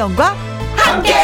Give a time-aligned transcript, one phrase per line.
[0.00, 0.34] 김혜영과
[0.76, 1.14] 함께.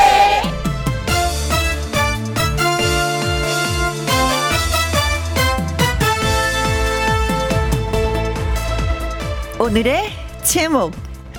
[9.59, 10.11] 오늘의
[10.43, 10.93] 제목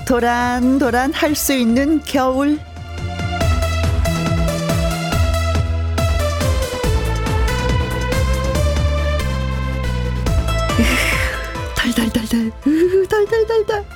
[0.06, 2.58] 도란도란 할 수 있는 겨울
[11.76, 12.50] 달달달달
[13.08, 13.87] 달달달달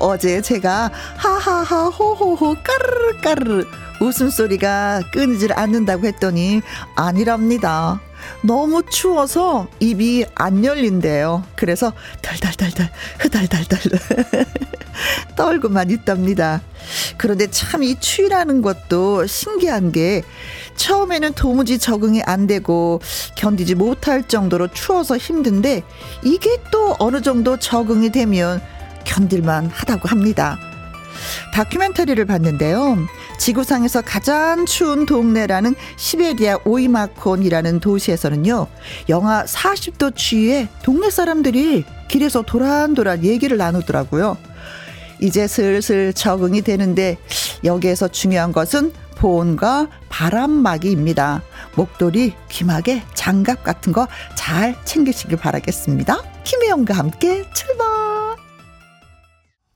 [0.00, 3.64] 어제 제가 하하하 호호호 까르르 까르르
[4.00, 6.62] 웃음소리가 끊이질 않는다고 했더니
[6.96, 8.00] 아니랍니다.
[8.42, 11.44] 너무 추워서 입이 안 열린대요.
[11.54, 11.92] 그래서
[12.22, 13.78] 달달달달 흐달달달
[15.36, 16.60] 떨고만 있답니다.
[17.16, 20.22] 그런데 참 이 추위라는 것도 신기한 게
[20.76, 23.00] 처음에는 도무지 적응이 안 되고
[23.36, 25.82] 견디지 못할 정도로 추워서 힘든데
[26.24, 28.60] 이게 또 어느 정도 적응이 되면
[29.04, 30.58] 견딜만 하다고 합니다.
[31.52, 32.96] 다큐멘터리를 봤는데요.
[33.38, 38.66] 지구상에서 가장 추운 동네라는 시베리아 오이마콘이라는 도시에서는요.
[39.08, 44.36] 영하 40도 추위에 동네 사람들이 길에서 도란도란 얘기를 나누더라고요.
[45.20, 47.18] 이제 슬슬 적응이 되는데
[47.64, 51.42] 여기에서 중요한 것은 보온과 바람막이입니다.
[51.76, 54.08] 목도리, 귀마개, 장갑 같은 거
[54.50, 56.16] 잘 챙기시길 바라겠습니다.
[56.44, 58.19] 김혜영과 함께 출발!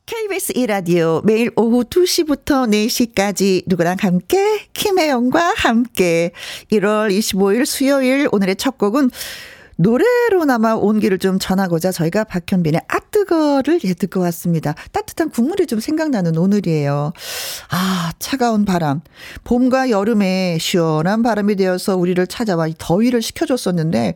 [0.06, 6.33] KBS 1라디오 매일 오후 2시부터 4시까지 누구랑 함께 김혜영과 함께
[6.72, 9.11] 1월 25일 수요일 오늘의 첫 곡은
[9.77, 14.74] 노래로나마 온기를 좀 전하고자 저희가 박현빈의 아 뜨거를 예 듣고 왔습니다.
[14.92, 17.12] 따뜻한 국물이 좀 생각나는 오늘이에요.
[17.70, 19.00] 아, 차가운 바람.
[19.44, 24.14] 봄과 여름에 시원한 바람이 되어서 우리를 찾아와 더위를 식혀줬었는데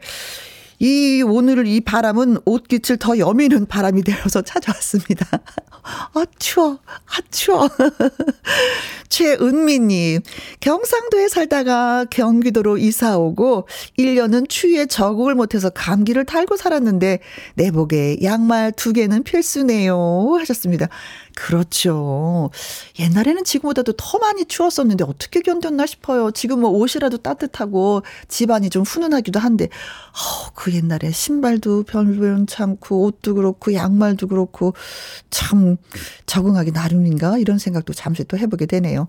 [0.79, 5.27] 이 오늘 이 바람은 옷깃을 더 여미는 바람이 되어서 찾아왔습니다.
[6.14, 7.69] 아 추워, 아 추워.
[9.08, 10.20] 최은미님,
[10.61, 13.67] 경상도에 살다가 경기도로 이사 오고
[13.98, 17.20] 1년은 추위에 적응을 못해서 감기를 달고 살았는데
[17.55, 20.89] 내복에 양말 두 개는 필수네요 하셨습니다.
[21.35, 22.51] 그렇죠.
[22.98, 26.33] 옛날에는 지금보다도 더 많이 추웠었는데 어떻게 견뎠나 싶어요.
[26.33, 33.74] 지금 뭐 옷이라도 따뜻하고 집안이 좀 훈훈하기도 한데, 어, 그 옛날에 신발도 변변찮고 옷도 그렇고
[33.74, 34.74] 양말도 그렇고
[35.30, 35.77] 참
[36.27, 39.08] 적응하기 나름인가 이런 생각도 잠시 또 해보게 되네요.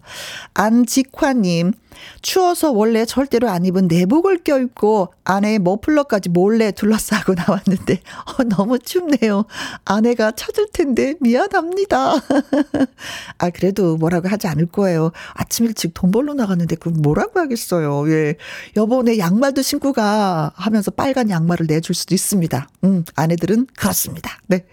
[0.54, 1.74] 안직화님,
[2.22, 8.02] 추워서 원래 절대로 안 입은 내복을 껴입고 아내의 머플러까지 몰래 둘러싸고 나왔는데,
[8.38, 9.46] 어, 너무 춥네요.
[9.86, 12.14] 아내가 찾을 텐데 미안합니다.
[13.38, 15.12] 아, 그래도 뭐라고 하지 않을 거예요.
[15.34, 18.10] 아침 일찍 돈 벌러 나갔는데 그 뭐라고 하겠어요.
[18.12, 18.36] 예.
[18.78, 20.52] 여보, 내 양말도 신고 가.
[20.56, 22.70] 하면서 빨간 양말을 내줄 수도 있습니다.
[22.84, 24.40] 음, 아내들은 그렇습니다.
[24.48, 24.66] 네.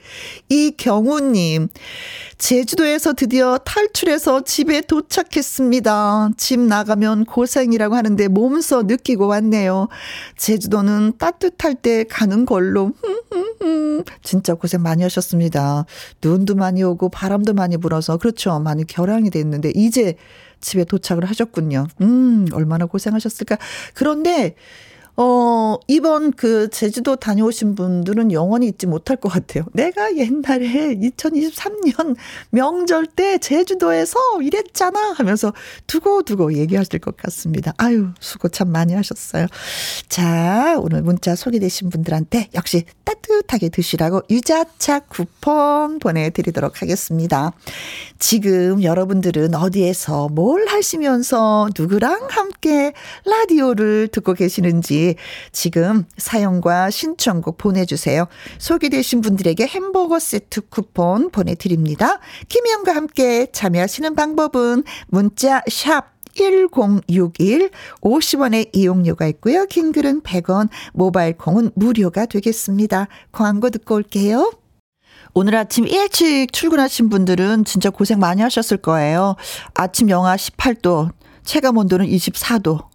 [0.49, 1.69] 이경우님,
[2.39, 6.31] 제주도에서 드디어 탈출해서 집에 도착했습니다.
[6.37, 9.89] 집 나가면 고생이라고 하는데 몸소 느끼고 왔네요.
[10.37, 12.93] 제주도는 따뜻할 때 가는 걸로.
[14.23, 15.85] 진짜 고생 많이 하셨습니다.
[16.23, 18.59] 눈도 많이 오고 바람도 많이 불어서 그렇죠.
[18.61, 20.15] 많이 결항이 됐는데 이제
[20.61, 21.87] 집에 도착을 하셨군요.
[22.03, 23.59] 음, 얼마나 고생하셨을까.
[23.95, 24.55] 그런데
[25.19, 29.65] 어, 이번 그 제주도 다녀오신 분들은 영원히 잊지 못할 것 같아요.
[29.73, 32.17] 내가 옛날에 2023년
[32.51, 35.55] 명절 때 제주도에서 이랬잖아 하면서
[35.87, 37.73] 두고두고 얘기하실 것 같습니다.
[37.79, 39.47] 아유, 수고 참 많이 하셨어요.
[40.11, 47.53] 자, 오늘 문자 소개되신 분들한테 역시 따뜻하게 드시라고 유자차 쿠폰 보내드리도록 하겠습니다.
[48.19, 52.93] 지금 여러분들은 어디에서 뭘 하시면서 누구랑 함께
[53.25, 55.06] 라디오를 듣고 계시는지
[55.53, 58.27] 지금 사연과 신청곡 보내주세요.
[58.59, 62.19] 소개되신 분들에게 햄버거 세트 쿠폰 보내드립니다.
[62.49, 67.71] 김희영과 함께 참여하시는 방법은 문자 샵 1061
[68.03, 69.67] 50원의 이용료가 있고요.
[69.67, 73.09] 킹글은 100원, 모바일 콩은 무료가 되겠습니다.
[73.33, 74.53] 광고 듣고 올게요.
[75.35, 79.37] 오늘 아침 일찍 출근하신 분들은 진짜 고생 많이 하셨을 거예요.
[79.75, 81.11] 아침 영하 18도,
[81.45, 82.87] 체감 온도는 24도.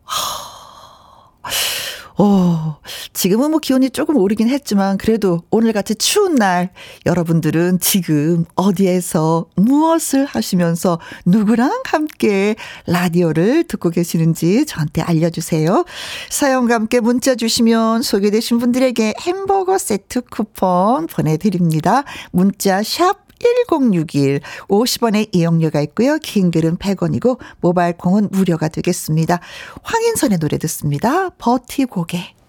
[2.17, 2.77] 어,
[3.13, 6.71] 지금은 뭐 기온이 조금 오르긴 했지만 그래도 오늘같이 추운 날
[7.05, 12.55] 여러분들은 지금 어디에서 무엇을 하시면서 누구랑 함께
[12.87, 15.85] 라디오를 듣고 계시는지 저한테 알려주세요.
[16.29, 22.03] 사연과 함께 문자 주시면 소개되신 분들에게 햄버거 세트 쿠폰 보내드립니다.
[22.31, 26.17] 문자 샵 1061 50원의 이용료가 있고요.
[26.19, 29.39] 긴 글은 100원이고 모바일 콩은 무료가 되겠습니다.
[29.83, 31.29] 황인선의 노래 듣습니다.
[31.37, 32.40] 버티고개.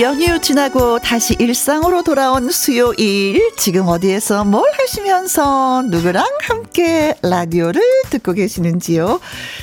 [0.00, 3.52] 연휴 지나고 다시 일상으로 돌아온 수요일.
[3.56, 7.80] 지금 어디에서 뭘 하시면서 누구랑 함께 라디오를
[8.10, 9.20] 듣고 계시는지요?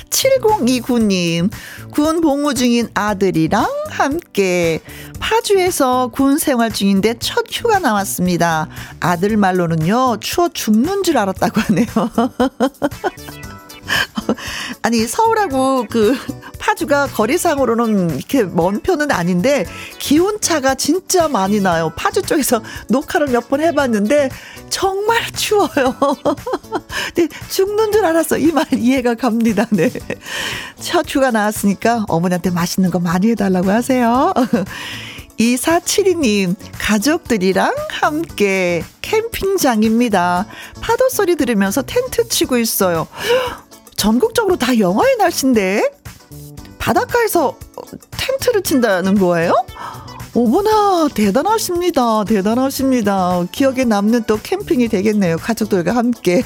[0.08, 1.50] 7029님
[1.90, 4.80] 군 복무 중인 아들이랑 함께
[5.18, 8.68] 파주에서 군 생활 중인데 첫 휴가 나왔습니다.
[9.00, 11.86] 아들 말로는요 추워 죽는 줄 알았다고 하네요
[14.80, 16.16] 아니 서울하고 그
[16.58, 19.66] 파주가 거리상으로는 이렇게 먼 편은 아닌데
[19.98, 21.92] 기온 차가 진짜 많이 나요.
[21.96, 24.30] 파주 쪽에서 녹화를 몇 번 해봤는데
[24.70, 25.94] 정말 추워요.
[27.16, 28.38] 네, 죽는 줄 알았어.
[28.38, 29.66] 이 말 이해가 갑니다.
[29.70, 29.90] 네.
[30.80, 34.32] 첫 휴가 나왔으니까 어머니한테 맛있는 거 많이 해달라고 하세요.
[35.40, 40.46] 2472님, 가족들이랑 함께 캠핑장입니다.
[40.80, 43.08] 파도 소리 들으면서 텐트 치고 있어요.
[43.96, 45.90] 전국적으로 다 영하의 날씨인데
[46.78, 47.56] 바닷가에서
[48.10, 49.54] 텐트를 친다는 거예요?
[50.34, 52.24] 어머나 대단하십니다.
[52.24, 53.44] 대단하십니다.
[53.52, 55.36] 기억에 남는 또 캠핑이 되겠네요.
[55.36, 56.42] 가족들과 함께.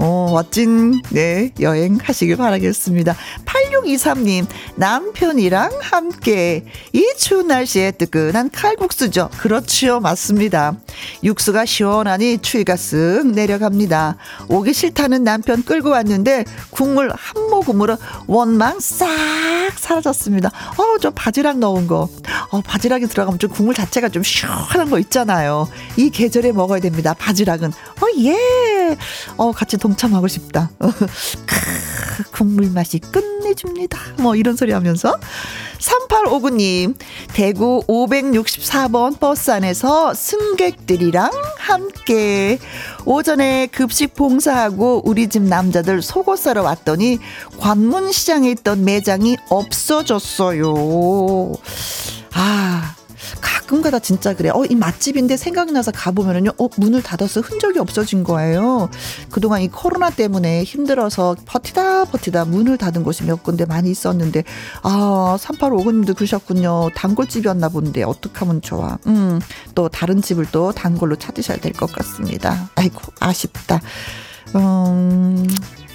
[0.00, 3.16] 어, 멋진, 네, 여행 하시길 바라겠습니다.
[3.44, 4.46] 8623님,
[4.76, 9.28] 남편이랑 함께 이 추운 날씨에 뜨끈한 칼국수죠.
[9.38, 9.98] 그렇지요.
[9.98, 10.76] 맞습니다.
[11.24, 14.16] 육수가 시원하니 추위가 쓱 내려갑니다.
[14.48, 17.96] 오기 싫다는 남편 끌고 왔는데 국물 한 모금으로
[18.28, 19.08] 원망 싹
[19.76, 20.48] 사라졌습니다.
[20.76, 22.08] 어, 저 바지락 넣은 거.
[22.50, 25.68] 어, 바지락이 들어가면 좀 국물 자체가 좀 시원한 거 있잖아요.
[25.96, 27.14] 이 계절에 먹어야 됩니다.
[27.14, 27.68] 바지락은.
[27.70, 28.96] 어, 예.
[29.36, 30.70] 어, 같이 동 참하고 싶다.
[32.32, 33.98] 국물 맛이 끝내줍니다.
[34.18, 35.18] 뭐 이런 소리 하면서
[35.78, 36.96] 3859님
[37.34, 42.58] 대구 564번 버스 안에서 승객들이랑 함께
[43.04, 47.18] 오전에 급식 봉사하고 우리 집 남자들 속옷 사러 왔더니
[47.58, 50.74] 관문시장에 있던 매장이 없어졌어요.
[52.34, 52.94] 아
[53.40, 54.50] 가끔가다 진짜 그래.
[54.50, 58.88] 어, 이 맛집인데 생각이 나서 가보면은요, 어, 문을 닫아서 흔적이 없어진 거예요.
[59.30, 64.44] 그동안 이 코로나 때문에 힘들어서 버티다 버티다 문을 닫은 곳이 몇 군데 많이 있었는데,
[64.82, 66.90] 아, 3859님도 그러셨군요.
[66.94, 68.98] 단골집이었나 본데, 어떡하면 좋아.
[69.06, 69.40] 음,
[69.74, 72.68] 또 다른 집을 또 단골로 찾으셔야 될 것 같습니다.
[72.74, 73.80] 아이고, 아쉽다.
[74.56, 75.46] 음,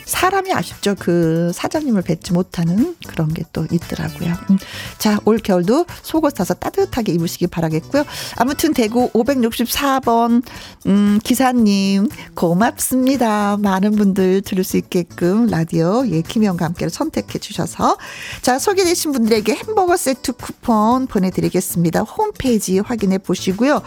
[0.05, 0.95] 사람이 아쉽죠.
[1.00, 4.33] 그 사장님을 뵙지 못하는 그런 게 또 있더라고요.
[4.50, 4.57] 음.
[4.97, 8.03] 자, 올 겨울도 속옷 사서 따뜻하게 입으시기 바라겠고요.
[8.35, 10.44] 아무튼 대구 564번
[10.88, 13.57] 음, 기사님 고맙습니다.
[13.57, 17.97] 많은 분들 들을 수 있게끔 라디오 예 김영과 함께 선택해 주셔서
[18.41, 22.01] 자, 소개되신 분들에게 햄버거 세트 쿠폰 보내 드리겠습니다.
[22.01, 23.81] 홈페이지 확인해 보시고요.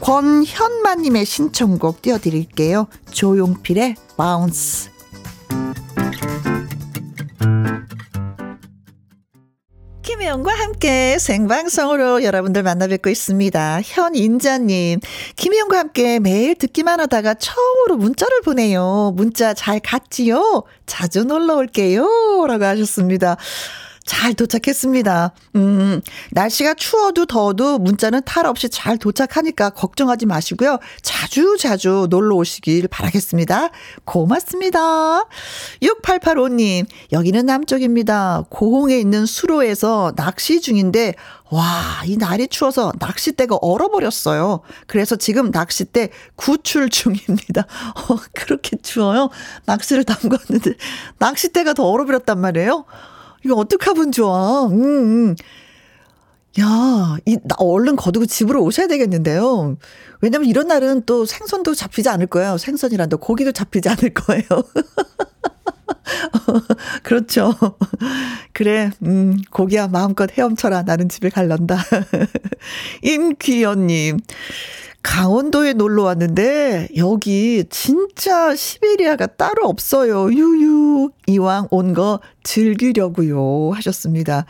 [0.00, 2.86] 권현마님의 신청곡 띄워드릴게요.
[3.12, 4.95] 조용필의 바운스.
[10.02, 13.80] 김혜영과 함께 생방송으로 여러분들 만나 뵙고 있습니다.
[13.84, 15.00] 현인자님,
[15.36, 19.12] 김혜영과 함께 매일 듣기만 하다가 처음으로 문자를 보내요.
[19.14, 20.64] 문자 잘 갔지요?
[20.86, 22.46] 자주 놀러 올게요.
[22.46, 23.36] 라고 하셨습니다.
[24.06, 25.32] 잘 도착했습니다.
[25.56, 26.00] 음,
[26.30, 30.78] 날씨가 추워도 더워도 문자는 탈 없이 잘 도착하니까 걱정하지 마시고요.
[31.02, 33.70] 자주 자주 놀러 오시길 바라겠습니다.
[34.04, 35.24] 고맙습니다.
[35.82, 38.44] 6885님, 여기는 남쪽입니다.
[38.48, 41.14] 고흥에 있는 수로에서 낚시 중인데,
[41.50, 44.60] 와, 이 날이 추워서 낚싯대가 얼어버렸어요.
[44.86, 47.66] 그래서 지금 낚싯대 구출 중입니다.
[48.08, 49.30] 어, 그렇게 추워요?
[49.64, 50.76] 낚시를 담궜는데,
[51.18, 52.84] 낚싯대가 더 얼어버렸단 말이에요?
[53.46, 54.66] 이거 어떡하면 좋아.
[54.66, 55.36] 음, 음.
[56.58, 59.76] 야, 이, 나 얼른 거두고 집으로 오셔야 되겠는데요.
[60.20, 62.58] 왜냐면 이런 날은 또 생선도 잡히지 않을 거예요.
[62.58, 63.18] 생선이란다.
[63.18, 64.42] 고기도 잡히지 않을 거예요.
[67.04, 67.54] 그렇죠.
[68.52, 70.82] 그래, 음, 고기야 마음껏 헤엄쳐라.
[70.82, 71.78] 나는 집에 갈란다.
[73.02, 74.18] 임귀연님.
[75.06, 80.32] 강원도에 놀러 왔는데 여기 진짜 시베리아가 따로 없어요.
[80.32, 81.10] 유유.
[81.28, 84.46] 이왕 온 거 즐기려고요 하셨습니다.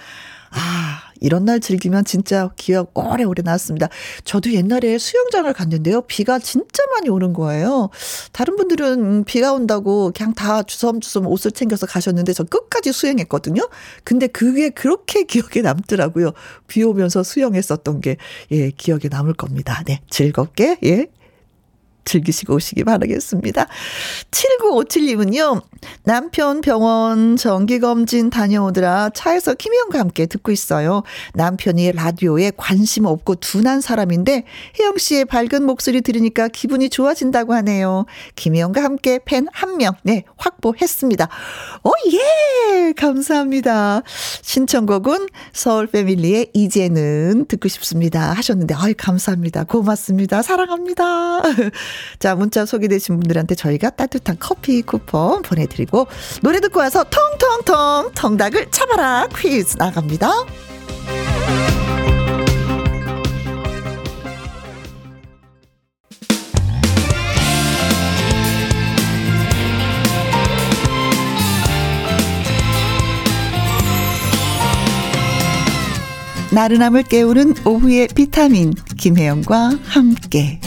[0.50, 3.88] 아, 이런 날 즐기면 진짜 기억 오래오래 나왔습니다.
[4.24, 6.02] 저도 옛날에 수영장을 갔는데요.
[6.02, 7.90] 비가 진짜 많이 오는 거예요.
[8.32, 13.68] 다른 분들은 비가 온다고 그냥 다 주섬주섬 옷을 챙겨서 가셨는데 저 끝까지 수영했거든요.
[14.04, 16.32] 근데 그게 그렇게 기억에 남더라고요.
[16.66, 18.16] 비 오면서 수영했었던 게,
[18.50, 19.82] 예, 기억에 남을 겁니다.
[19.86, 21.06] 네, 즐겁게, 예,
[22.06, 23.66] 즐기시고 오시기 바라겠습니다.
[24.30, 25.62] 7957님은요,
[26.04, 31.02] 남편 병원 정기검진 다녀오느라 차에서 김혜영과 함께 듣고 있어요.
[31.34, 34.44] 남편이 라디오에 관심 없고 둔한 사람인데,
[34.80, 38.06] 혜영 씨의 밝은 목소리 들으니까 기분이 좋아진다고 하네요.
[38.36, 41.28] 김혜영과 함께 팬 한 명, 네, 확보했습니다.
[41.82, 42.92] 오, 예!
[42.92, 44.02] 감사합니다.
[44.42, 48.32] 신청곡은 서울 패밀리의 이제는 듣고 싶습니다.
[48.32, 49.64] 하셨는데, 아이, 감사합니다.
[49.64, 50.42] 고맙습니다.
[50.42, 51.42] 사랑합니다.
[52.18, 56.06] 자, 문자 소개되신 분들한테 저희가 따뜻한 커피 쿠폰 보내드리고,
[56.42, 60.30] 노래 듣고 와서 통통통 통닭을 참아라 퀴즈 나갑니다.
[76.52, 80.58] 나른함을 깨우는 오후의 비타민 김혜영과 함께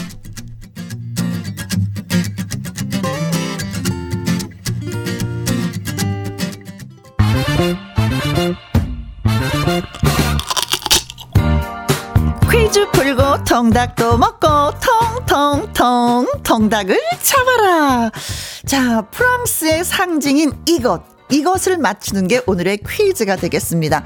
[12.50, 14.46] 퀴즈 풀고 통닭도 먹고
[15.26, 18.10] 통통통 통닭을 잡아라
[18.66, 24.04] 자 프랑스의 상징인 이것 이것을 맞추는 게 오늘의 퀴즈가 되겠습니다.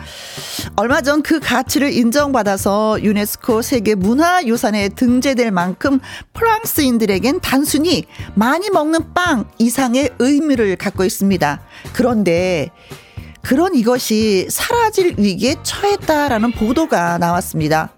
[0.76, 6.00] 얼마 전 그 가치를 인정받아서 유네스코 세계 문화유산에 등재될 만큼
[6.34, 11.60] 프랑스인들에겐 단순히 많이 먹는 빵 이상의 의미를 갖고 있습니다.
[11.94, 12.70] 그런데
[13.44, 17.90] 그런 이것이 사라질 위기에 처했다라는 보도가 나왔습니다.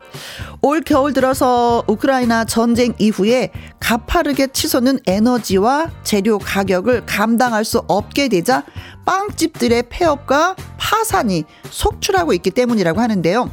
[0.60, 8.64] 올 겨울 들어서 우크라이나 전쟁 이후에 가파르게 치솟는 에너지와 재료 가격을 감당할 수 없게 되자
[9.04, 13.50] 빵집들의 폐업과 파산이 속출하고 있기 때문이라고 하는데요.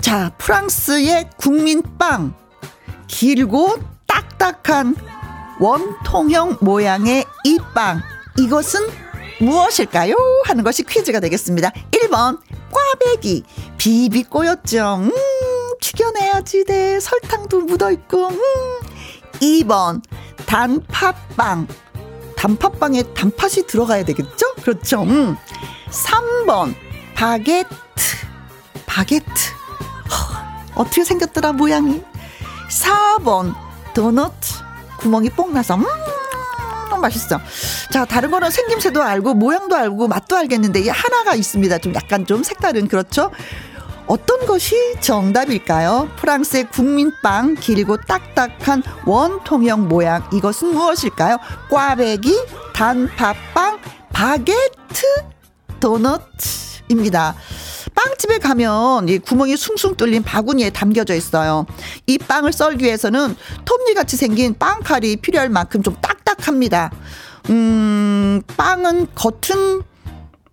[0.00, 2.34] 자, 프랑스의 국민빵.
[3.06, 3.76] 길고
[4.06, 4.96] 딱딱한
[5.60, 8.00] 원통형 모양의 이 빵.
[8.38, 8.80] 이것은
[9.42, 10.14] 무엇일까요?
[10.44, 11.70] 하는 것이 퀴즈가 되겠습니다.
[11.90, 12.38] 1번,
[12.70, 13.42] 꽈배기.
[13.76, 14.96] 비비 꼬였죠.
[15.00, 15.12] 음,
[15.80, 17.00] 튀겨내야지, 네.
[17.00, 18.40] 설탕도 묻어있고, 음.
[19.40, 20.02] 2번,
[20.46, 21.66] 단팥빵.
[22.36, 24.54] 단팥빵에 단팥이 들어가야 되겠죠?
[24.62, 25.02] 그렇죠.
[25.02, 25.36] 음.
[25.90, 26.74] 3번,
[27.14, 27.74] 바게트.
[28.86, 29.26] 바게트.
[30.10, 32.00] 허, 어떻게 생겼더라, 모양이.
[32.68, 33.54] 4번,
[33.92, 34.32] 도넛.
[34.98, 35.84] 구멍이 뽕 나서, 음.
[37.00, 37.40] 맛있어.
[37.90, 41.78] 자, 다른 거는 생김새도 알고 모양도 알고 맛도 알겠는데 이 하나가 있습니다.
[41.78, 43.30] 좀 약간 좀 색다른 그렇죠?
[44.06, 46.08] 어떤 것이 정답일까요?
[46.16, 51.38] 프랑스의 국민빵 길고 딱딱한 원통형 모양 이것은 무엇일까요?
[51.70, 52.36] 꽈배기,
[52.74, 53.78] 단팥빵,
[54.12, 55.06] 바게트,
[55.80, 57.34] 도넛입니다.
[57.94, 61.66] 빵집에 가면 이 구멍이 숭숭 뚫린 바구니에 담겨져 있어요.
[62.06, 66.90] 이 빵을 썰기 위해서는 톱니같이 생긴 빵칼이 필요할 만큼 좀 딱딱합니다.
[67.50, 69.82] 음, 빵은 겉은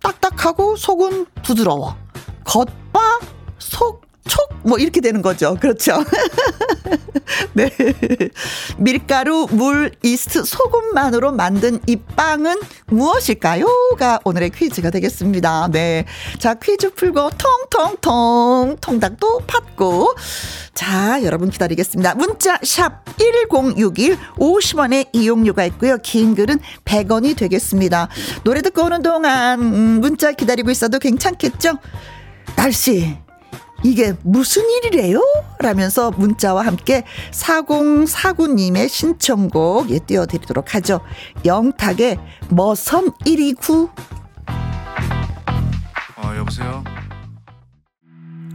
[0.02, 1.96] 딱딱하고 속은 부드러워.
[2.44, 3.20] 겉바
[3.58, 5.56] 속, 촉, 뭐 이렇게 되는 거죠.
[5.60, 6.04] 그렇죠.
[7.52, 7.68] 네.
[8.78, 15.68] 밀가루, 물, 이스트, 소금만으로 만든 이 빵은 무엇일까요?가 오늘의 퀴즈가 되겠습니다.
[15.72, 16.04] 네.
[16.38, 17.30] 자, 퀴즈 풀고
[17.70, 20.14] 통통통 통닭도 팠고.
[20.74, 22.14] 자, 여러분 기다리겠습니다.
[22.14, 25.98] 문자 샵 1061 50원의 이용료가 있고요.
[25.98, 28.08] 긴 글은 100원이 되겠습니다.
[28.44, 31.78] 노래 듣고 오는 동안 음, 문자 기다리고 있어도 괜찮겠죠?
[32.54, 33.18] 날씨
[33.82, 35.22] 이게 무슨 일이래요?
[35.58, 41.00] 라면서 문자와 함께 4049님의 신청곡 예, 띄워드리도록 하죠.
[41.44, 42.18] 영탁의
[42.50, 43.90] 머선 129.
[46.16, 46.84] 어, 여보세요?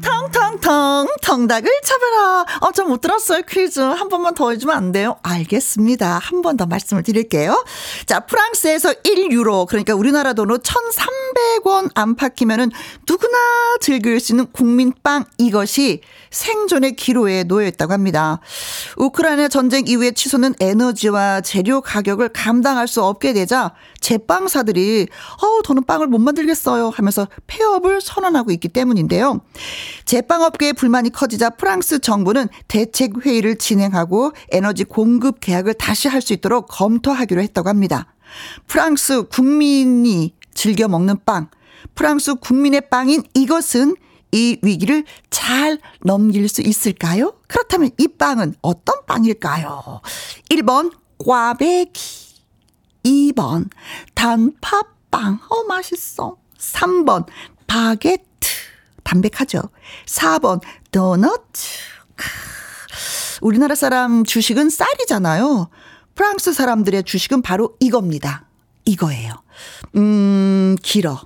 [0.05, 2.45] 텅텅텅 텅닭을 잡아라.
[2.61, 3.41] 어, 좀못 들었어요.
[3.47, 3.79] 퀴즈.
[3.79, 5.17] 한 번만 더 해주면 안 돼요?
[5.23, 6.19] 알겠습니다.
[6.19, 7.65] 한 번 더 말씀을 드릴게요.
[8.05, 12.71] 자, 프랑스에서 1유로, 그러니까 우리나라 돈으로 1,300원 안팎이면은
[13.09, 13.37] 누구나
[13.81, 16.01] 즐길 수 있는 국민빵 이것이
[16.35, 18.41] 생존의 기로에 놓여 있다고 합니다.
[18.97, 25.07] 우크라이나 전쟁 이후에 치솟는 에너지와 재료 가격을 감당할 수 없게 되자 제빵사들이
[25.41, 29.39] 어, 저는 빵을 못 만들겠어요 하면서 폐업을 선언하고 있기 때문인데요.
[30.03, 36.67] 제빵업계의 불만이 커지자 프랑스 정부는 대책 회의를 진행하고 에너지 공급 계약을 다시 할 수 있도록
[36.69, 38.07] 검토하기로 했다고 합니다.
[38.65, 41.49] 프랑스 국민이 즐겨 먹는 빵,
[41.93, 43.95] 프랑스 국민의 빵인 이것은
[44.35, 47.35] 이 위기를 잘 넘길 수 있을까요?
[47.47, 50.01] 그렇다면 이 빵은 어떤 빵일까요?
[50.49, 52.01] 1번 꽈배기
[53.05, 53.69] 2번
[54.13, 57.27] 단팥빵 어 맛있어 3번
[57.65, 58.25] 바게트
[59.03, 59.61] 담백하죠.
[60.05, 60.61] 4번
[60.91, 61.45] 도넛.
[63.41, 65.69] 우리나라 사람 주식은 쌀이잖아요.
[66.13, 68.49] 프랑스 사람들의 주식은 바로 이겁니다.
[68.83, 69.31] 이거예요.
[69.95, 71.21] 음, 길어.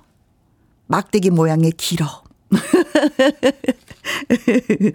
[0.86, 2.22] 막대기 모양의 길어.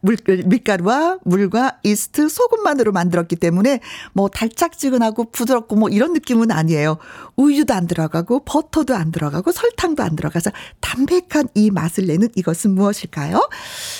[0.00, 3.80] 물, 밀가루와 물과 이스트, 소금만으로 만들었기 때문에
[4.12, 6.98] 뭐 달짝지근하고 부드럽고 뭐 이런 느낌은 아니에요.
[7.36, 13.48] 우유도 안 들어가고 버터도 안 들어가고 설탕도 안 들어가서 담백한 이 맛을 내는 이것은 무엇일까요?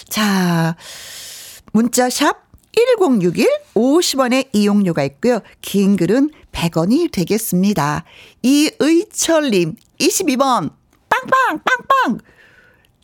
[0.09, 0.77] 자,
[1.73, 2.53] 문자샵
[2.99, 5.41] 1061 50원의 이용료가 있고요.
[5.61, 8.05] 긴 글은 100원이 되겠습니다.
[8.43, 10.73] 이의철님 22번
[11.09, 12.19] 빵빵 빵빵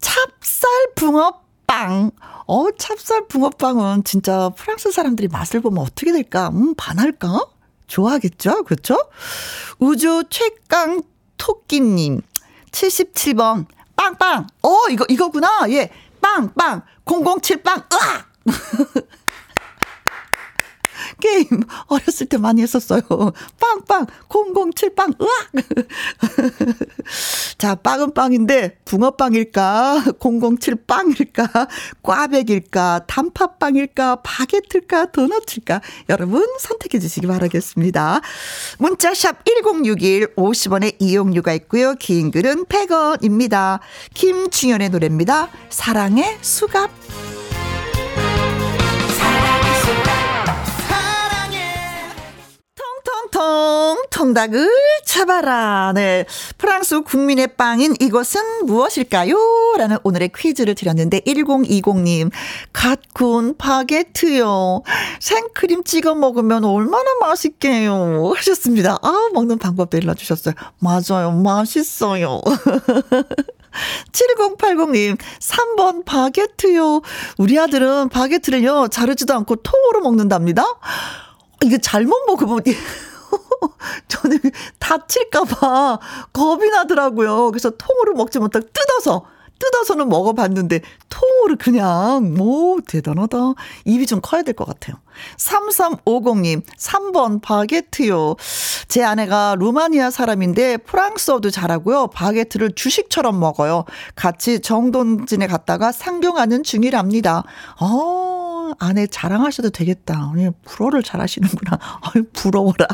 [0.00, 2.10] 찹쌀 붕어빵.
[2.46, 6.48] 어, 찹쌀 붕어빵은 진짜 프랑스 사람들이 맛을 보면 어떻게 될까?
[6.48, 7.46] 음, 반할까?
[7.86, 8.64] 좋아하겠죠?
[8.64, 8.96] 그렇죠?
[9.78, 11.02] 우주 최강
[11.36, 12.22] 토끼님.
[12.70, 13.66] 77번.
[13.96, 14.46] 빵빵.
[14.62, 15.66] 어, 이거, 이거구나.
[15.70, 15.90] 예.
[16.20, 16.82] 빵빵.
[17.04, 17.92] 007빵.
[17.92, 18.28] 으악!
[21.20, 21.46] 게임
[21.88, 23.02] 어렸을 때 많이 했었어요.
[23.60, 25.52] 빵빵 007빵 으악.
[27.58, 30.04] 자, 빵은 빵인데 붕어빵일까?
[30.18, 31.68] 007빵일까?
[32.02, 33.04] 꽈배기일까?
[33.06, 34.16] 단팥빵일까?
[34.22, 35.12] 바게트일까?
[35.12, 35.80] 도넛일까?
[36.08, 38.20] 여러분 선택해 주시기 바라겠습니다.
[38.78, 41.94] 문자샵 1061 50원의 이용료가 있고요.
[41.94, 43.80] 긴 글은 100원입니다.
[44.14, 45.48] 김중현의 노래입니다.
[45.70, 47.27] 사랑의 수갑.
[53.30, 54.68] 텅텅 통닭을
[55.04, 55.92] 잡아라.
[55.94, 56.24] 네.
[56.56, 59.36] 프랑스 국민의 빵인 이것은 무엇일까요?
[59.76, 62.30] 라는 오늘의 퀴즈를 드렸는데 1020님
[62.72, 64.82] 갓 구운 바게트요.
[65.20, 68.32] 생크림 찍어 먹으면 얼마나 맛있게요.
[68.36, 68.98] 하셨습니다.
[69.02, 70.54] 아, 먹는 방법도 일러 주셨어요.
[70.78, 71.32] 맞아요.
[71.32, 72.40] 맛있어요.
[74.12, 77.02] 7080님, 3번 바게트요.
[77.36, 80.64] 우리 아들은 바게트를요, 자르지도 않고 통으로 먹는답니다.
[81.62, 82.60] 이게 잘못 먹으면
[84.08, 84.38] 저는
[84.78, 85.98] 다칠까봐
[86.32, 87.50] 겁이 나더라고요.
[87.50, 89.24] 그래서 통으로 먹지 못하고 뜯어서
[89.58, 93.54] 뜯어서는 먹어봤는데 통으로 그냥 뭐 대단하다.
[93.86, 94.96] 입이 좀 커야 될 것 같아요.
[95.36, 98.36] 3350님 3번 바게트요.
[98.86, 102.06] 제 아내가 루마니아 사람인데 프랑스어도 잘하고요.
[102.08, 103.84] 바게트를 주식처럼 먹어요.
[104.14, 107.42] 같이 정돈진에 갔다가 상경하는 중이랍니다.
[107.80, 108.37] 어
[108.78, 110.30] 아내 자랑하셔도 되겠다.
[110.32, 111.78] 아니, 불어를 잘 하시는구나.
[112.02, 112.86] 아유, 부러워라.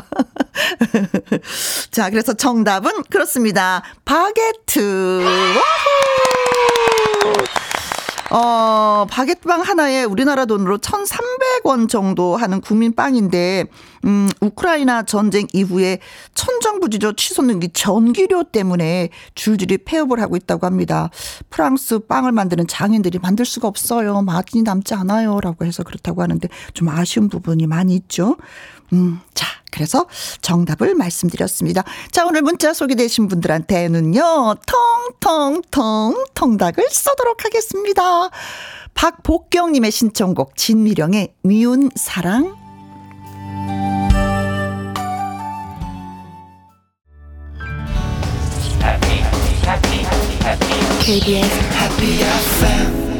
[1.91, 3.83] 자, 그래서 정답은 그렇습니다.
[4.05, 5.23] 바게트.
[7.23, 7.33] 와후!
[8.35, 13.63] 어, 바게트빵 하나에 우리나라 돈으로 1,300원 정도 하는 국민빵인데,
[14.03, 15.99] 음, 우크라이나 전쟁 이후에
[16.33, 21.09] 천정부지로 치솟는 이 전기료 때문에 줄줄이 폐업을 하고 있다고 합니다.
[21.49, 24.21] 프랑스 빵을 만드는 장인들이 만들 수가 없어요.
[24.21, 25.39] 마진이 남지 않아요.
[25.39, 28.35] 라고 해서 그렇다고 하는데 좀 아쉬운 부분이 많이 있죠.
[28.93, 30.05] 음, 자, 그래서
[30.41, 31.83] 정답을 말씀드렸습니다.
[32.11, 34.55] 자, 오늘 문자 소개되신 분들한테는요,
[35.21, 38.29] 통통통 통닭을 쏘도록 하겠습니다.
[38.93, 42.55] 박복경님의 신청곡 진미령의 미운 사랑.
[51.05, 53.14] KBS Happy FM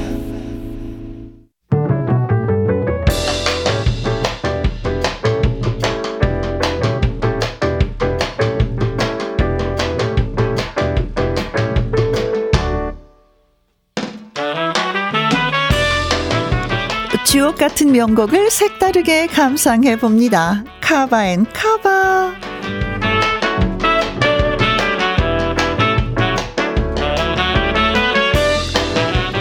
[17.26, 20.64] 주옥 같은 명곡을 색다르게 감상해 봅니다.
[20.80, 22.34] 카바앤 카바.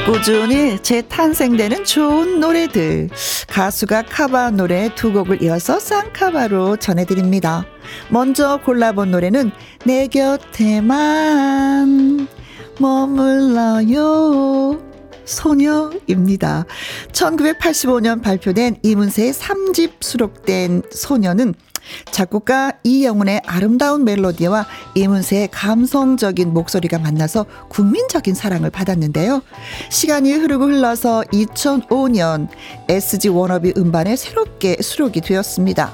[0.06, 3.10] 꾸준히 재탄생되는 좋은 노래들.
[3.48, 7.66] 가수가 카바 노래 두 곡을 이어서 쌍카바로 전해드립니다.
[8.08, 9.50] 먼저 골라본 노래는
[9.84, 12.28] 내 곁에만
[12.80, 14.93] 머물러요.
[15.24, 16.64] 소녀입니다.
[17.12, 21.54] 1985년 발표된 이문세의 3집 수록된 소녀는
[22.10, 29.42] 작곡가 이영훈의 아름다운 멜로디와 이문세의 감성적인 목소리가 만나서 국민적인 사랑을 받았는데요.
[29.90, 32.48] 시간이 흐르고 흘러서 2005년
[32.88, 35.92] SG 워너비 음반에 새롭게 수록이 되었습니다.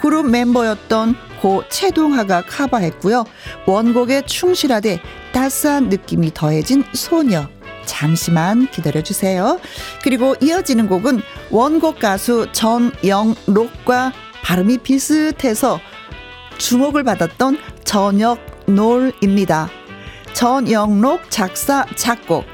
[0.00, 3.24] 그룹 멤버였던 고 최동하가 카바했고요.
[3.66, 4.98] 원곡에 충실하되
[5.32, 7.48] 따스한 느낌이 더해진 소녀.
[7.86, 9.60] 잠시만 기다려 주세요.
[10.02, 14.12] 그리고 이어지는 곡은 원곡 가수 전영록과
[14.42, 15.80] 발음이 비슷해서
[16.58, 19.70] 주목을 받았던 저녁 놀입니다.
[20.32, 22.44] 전영록 작사 작곡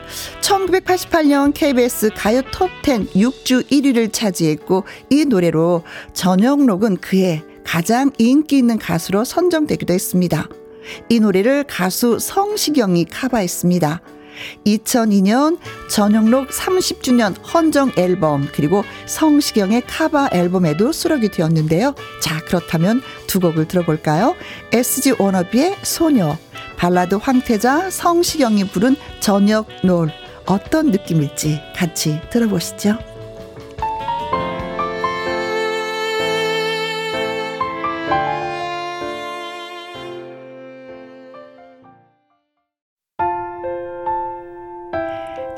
[0.41, 5.85] 1988년 KBS 가요 톱10 6주 1위를 차지했고 이 노래로
[6.15, 10.49] 전영록은 그의 가장 인기 있는 가수로 선정되기도 했습니다.
[11.09, 14.01] 이 노래를 가수 성시경이 카바했습니다.
[14.67, 15.59] 2002년
[15.91, 21.95] 전용록 30주년 헌정 앨범 그리고 성시경의 카바 앨범에도 수록이 되었는데요.
[22.23, 24.35] 자 그렇다면 두 곡을 들어볼까요?
[24.73, 26.37] SG 워너비의 소녀
[26.77, 30.11] 발라드 황태자 성시경이 부른 저녁 놀
[30.47, 33.16] 어떤 느낌일지 같이 들어보시죠.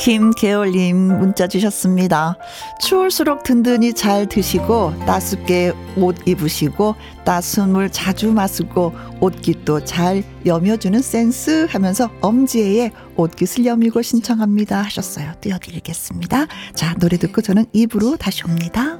[0.09, 2.39] 김계월님 문자 주셨습니다.
[2.81, 6.95] 추울수록 든든히 잘 드시고 따숩게 옷 입으시고
[7.27, 15.33] 따스운 물 자주 마시고 옷깃도 잘 여며주는 센스 하면서 엄지혜의 옷깃을 여미고 신청합니다 하셨어요.
[15.43, 16.47] 띄워드리겠습니다.
[16.75, 18.99] 자 노래 듣고 저는 입으로 다시 옵니다.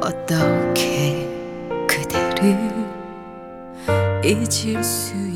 [0.00, 1.24] 어떻게
[1.86, 2.74] 그대를
[4.24, 5.35] 잊을 수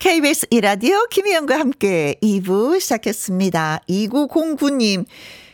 [0.00, 3.82] KBS 이라디오 김희영과 함께 2부 시작했습니다.
[3.86, 5.04] 2909님,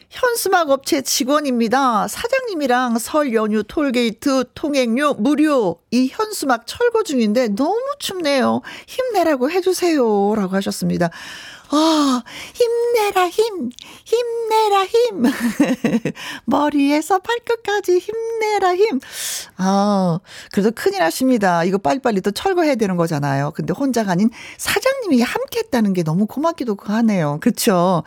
[0.08, 2.06] 현수막 업체 직원입니다.
[2.06, 5.80] 사장님이랑 설 연휴 톨게이트 통행료 무료.
[5.90, 8.62] 이 현수막 철거 중인데 너무 춥네요.
[8.86, 10.34] 힘내라고 해주세요.
[10.36, 11.10] 라고 하셨습니다.
[11.70, 12.22] 아,
[12.54, 13.70] 힘내라, 힘.
[14.04, 15.22] 힘내라, 힘.
[16.46, 19.00] 머리에서 발끝까지 힘내라, 힘.
[19.56, 20.20] 아,
[20.52, 21.64] 그래도 큰일 하십니다.
[21.64, 23.52] 이거 빨리빨리 또 철거해야 되는 거잖아요.
[23.54, 27.38] 근데 혼자가 아닌 사장님이 함께 했다는 게 너무 고맙기도 하네요.
[27.40, 28.04] 그쵸?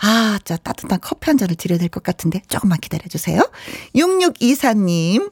[0.00, 3.40] 아, 자, 따뜻한 커피 한 잔을 드려야 될 것 같은데, 조금만 기다려주세요.
[3.94, 5.30] 6624님,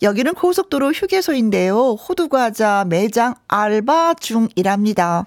[0.00, 1.94] 여기는 고속도로 휴게소인데요.
[1.94, 5.26] 호두과자 매장 알바 중이랍니다.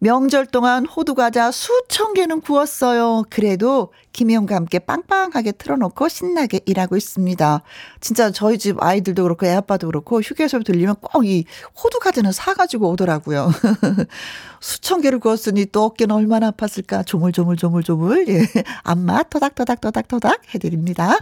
[0.00, 3.24] 명절 동안 호두 과자 수천 개는 구웠어요.
[3.30, 7.62] 그래도 김희영과 함께 빵빵하게 틀어놓고 신나게 일하고 있습니다.
[8.00, 11.44] 진짜 저희 집 아이들도 그렇고 애 아빠도 그렇고 휴게소 들리면 꼭 이
[11.82, 13.50] 호두 과자는 사가지고 오더라고요.
[14.60, 17.04] 수천 개를 구웠으니 또 어깨는 얼마나 아팠을까.
[17.04, 18.28] 조물조물조물조물.
[18.28, 18.46] 예.
[18.84, 21.18] 안마 토닥토닥토닥토닥 해드립니다.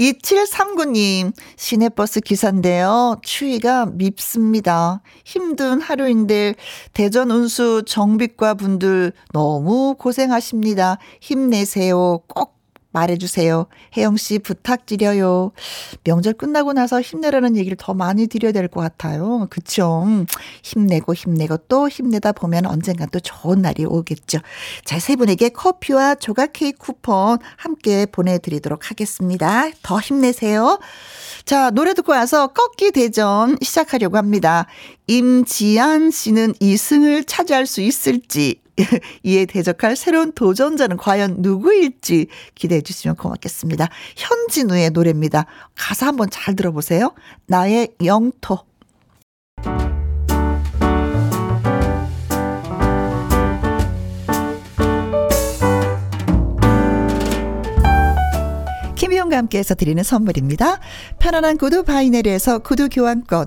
[0.00, 3.16] 2739님, 시내버스 기사인데요.
[3.22, 5.02] 추위가 밉습니다.
[5.24, 6.54] 힘든 하루인데,
[6.92, 10.98] 대전 운수 정비과 분들 너무 고생하십니다.
[11.20, 12.20] 힘내세요.
[12.28, 12.57] 꼭
[12.90, 13.66] 말해주세요.
[13.96, 15.52] 혜영 씨 부탁드려요.
[16.04, 19.46] 명절 끝나고 나서 힘내라는 얘기를 더 많이 드려야 될 것 같아요.
[19.50, 20.04] 그쵸?
[20.62, 24.38] 힘내고 힘내고 또 힘내다 보면 언젠간 또 좋은 날이 오겠죠.
[24.84, 29.70] 자, 세 분에게 커피와 조각 케이크 쿠폰 함께 보내드리도록 하겠습니다.
[29.82, 30.78] 더 힘내세요.
[31.44, 34.66] 자, 노래 듣고 와서 꺾기 대전 시작하려고 합니다.
[35.06, 38.60] 임지한 씨는 2승을 차지할 수 있을지,
[39.22, 43.88] 이에 대적할 새로운 도전자는 과연 누구일지 기대해 주시면 고맙겠습니다.
[44.16, 45.46] 현진우의 노래입니다.
[45.74, 47.14] 가사 한번 잘 들어보세요.
[47.46, 48.60] 나의 영토.
[58.96, 60.80] 김희용과 함께해서 드리는 선물입니다.
[61.18, 63.46] 편안한 구두 바이네리에서 구두 교환권.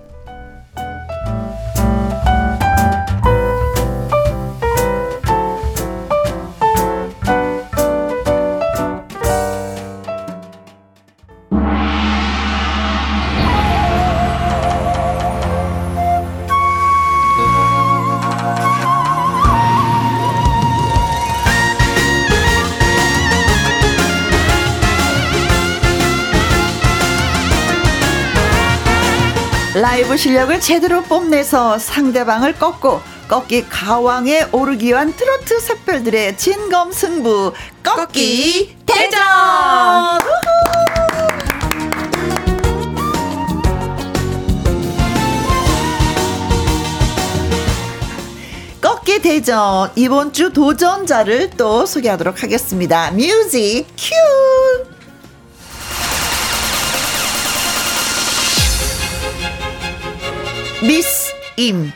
[30.11, 38.75] 라이브 실력을 제대로 뽐내서 상대방을 꺾고 꺾기 가왕에 오르기 위한 트로트 샛별들의 진검 승부 꺾기
[38.85, 39.21] 대전!
[48.81, 49.91] 꺾기 대전!
[49.95, 53.11] 이번 주 도전자를 또 소개하도록 하겠습니다.
[53.11, 54.11] music cue
[60.81, 61.91] 미스 임.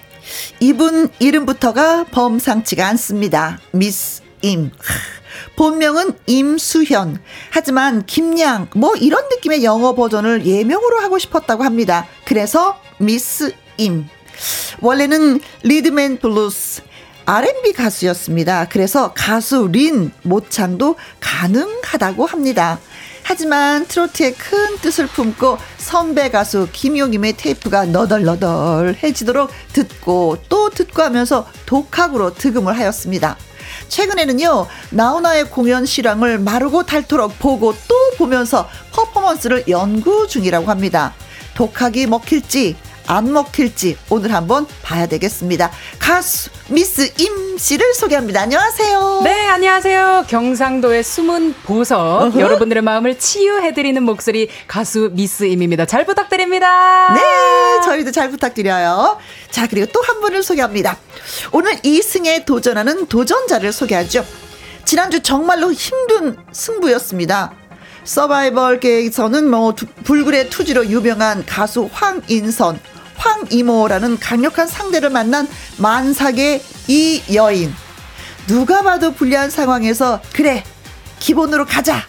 [0.60, 3.60] 이분 이름부터가 범상치가 않습니다.
[3.72, 4.72] 미스 임.
[5.56, 7.20] 본명은 임수현.
[7.50, 12.06] 하지만 김양 뭐 이런 느낌의 영어 버전을 예명으로 하고 싶었다고 합니다.
[12.26, 14.08] 그래서 미스 임.
[14.82, 16.84] 원래는 리듬 앤 블루스
[17.26, 18.68] R&B 가수였습니다.
[18.70, 22.80] 그래서 가수 린 모창도 가능하다고 합니다.
[23.28, 32.36] 하지만 트로트의 큰 뜻을 품고 선배 가수 김용임의 테이프가 너덜너덜해지도록 듣고 또 듣고 하면서 독학으로
[32.36, 33.36] 득음을 하였습니다.
[33.88, 41.16] 최근에는요, 나훈아의 공연 실황을 마르고 닳도록 보고 또 보면서 퍼포먼스를 연구 중이라고 합니다.
[41.56, 42.76] 독학이 먹힐지
[43.08, 45.72] 안 먹힐지 오늘 한번 봐야 되겠습니다.
[46.00, 48.42] 가수 미스 임 씨를 소개합니다.
[48.42, 49.22] 안녕하세요.
[49.24, 50.26] 네, 안녕하세요.
[50.28, 52.00] 경상도의 숨은 보석.
[52.00, 52.40] 어허.
[52.40, 55.86] 여러분들의 마음을 치유해드리는 목소리 가수 미스 임입니다.
[55.86, 57.14] 잘 부탁드립니다.
[57.14, 57.22] 네,
[57.86, 59.18] 저희도 잘 부탁드려요.
[59.52, 60.98] 자, 그리고 또 한 분을 소개합니다.
[61.52, 64.24] 오늘 2승에 도전하는 도전자를 소개하죠.
[64.86, 67.52] 지난주 정말로 힘든 승부였습니다.
[68.04, 72.80] 서바이벌계에서는 뭐 불굴의 투지로 유명한 가수 황인선,
[73.26, 77.74] 황이모라는 강력한 상대를 만난 만삭의 이 여인.
[78.48, 80.64] 누가 봐도 불리한 상황에서 그래
[81.20, 82.06] 기본으로 가자.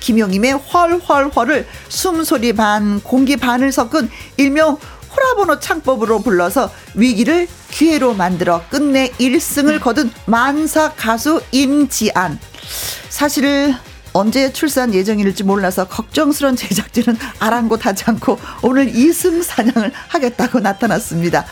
[0.00, 4.78] 김용임의 헐헐헐을 숨소리 반 공기 반을 섞은 일명
[5.14, 12.38] 호라번호 창법으로 불러서 위기를 기회로 만들어 끝내 1승을 거둔 만삭 가수 임지안.
[13.08, 13.74] 사실
[14.14, 21.44] 언제 출산 예정일지 몰라서 걱정스런 제작진은 아랑곳하지 않고 오늘 이승 사냥을 하겠다고 나타났습니다.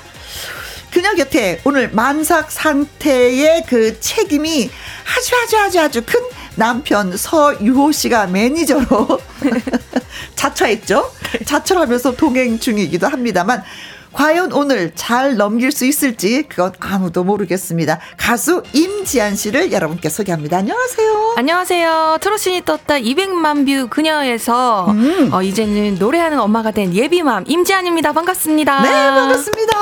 [0.92, 4.70] 그녀 곁에 오늘 만삭 상태의 그 책임이
[5.16, 6.20] 아주 아주 아주 아주 큰
[6.54, 9.20] 남편 서유호 씨가 매니저로
[10.36, 11.10] 자처했죠.
[11.44, 13.64] 자처하면서 동행 중이기도 합니다만
[14.12, 17.98] 과연 오늘 잘 넘길 수 있을지 그건 아무도 모르겠습니다.
[18.16, 20.58] 가수 임지한 씨를 여러분께 소개합니다.
[20.58, 21.34] 안녕하세요.
[21.36, 22.18] 안녕하세요.
[22.20, 25.30] 트롯신이 떴다 200만 뷰 그녀에서 음.
[25.32, 28.12] 어, 이제는 노래하는 엄마가 된 예비맘 임지한입니다.
[28.12, 28.82] 반갑습니다.
[28.82, 29.72] 네, 반갑습니다.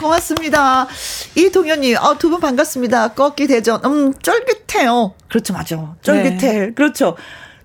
[0.00, 0.86] 고맙습니다.
[1.34, 3.08] 이동현님, 어, 두분 반갑습니다.
[3.08, 5.14] 꺾기 대전, 음, 쫄깃해요.
[5.28, 5.94] 그렇죠, 맞아.
[6.02, 6.36] 쫄깃해.
[6.36, 6.70] 네.
[6.74, 7.16] 그렇죠.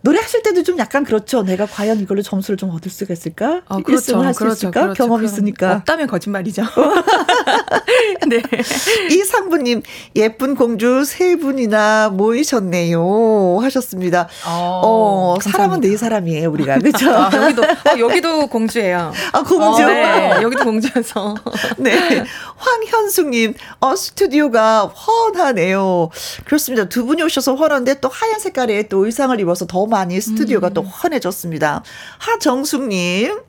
[0.02, 1.44] 노래하실 때도 좀 약간 그렇죠.
[1.44, 3.62] 내가 과연 이걸로 점수를 좀 얻을 수가 있을까?
[3.68, 4.14] 어, 그렇죠.
[4.14, 4.56] 1승을 할수 그렇죠.
[4.56, 4.82] 있을까?
[4.82, 5.04] 그렇죠.
[5.04, 5.76] 경험 있으니까.
[5.78, 6.64] 없다면 거짓말이죠.
[8.30, 8.42] 네.
[9.12, 9.82] 이상부님,
[10.16, 13.60] 예쁜 공주 세 분이나 모이셨네요.
[13.62, 14.30] 하셨습니다.
[14.48, 16.80] 어, 어 사람은 네 사람이에요, 우리가.
[16.80, 17.12] 그죠?
[17.14, 19.12] 아, 여기도, 어, 여기도 공주예요.
[19.34, 19.84] 아, 공주?
[19.84, 20.40] 어, 네.
[20.42, 21.36] 여기도 공주여서.
[21.78, 22.24] 네.
[22.56, 26.10] 황현숙님, 어, 스튜디오가 훤하네요.
[26.46, 26.88] 그렇습니다.
[26.88, 30.74] 두 분이 오셔서 훤한데 또 하얀 색깔의 또 의상을 입어서 더 많이 스튜디오가 음.
[30.74, 31.84] 또 환해졌습니다.
[32.20, 33.42] 하정숙님.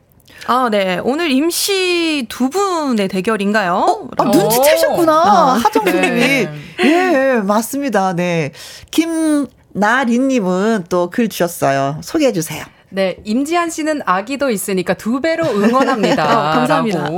[0.46, 0.98] 아, 네.
[1.04, 3.74] 오늘 임시 두 분의 대결인가요?
[3.74, 5.12] 어, 아, 눈치채셨구나.
[5.12, 6.18] 아, 하정숙님이.
[6.20, 6.48] 네.
[6.84, 8.14] 예, 맞습니다.
[8.14, 8.52] 네.
[8.90, 12.00] 김나리님은 또 글 주셨어요.
[12.02, 12.64] 소개해 주세요.
[12.92, 16.24] 네, 임지한 씨는 아기도 있으니까 두 배로 응원합니다.
[16.26, 17.08] 어, 감사합니다.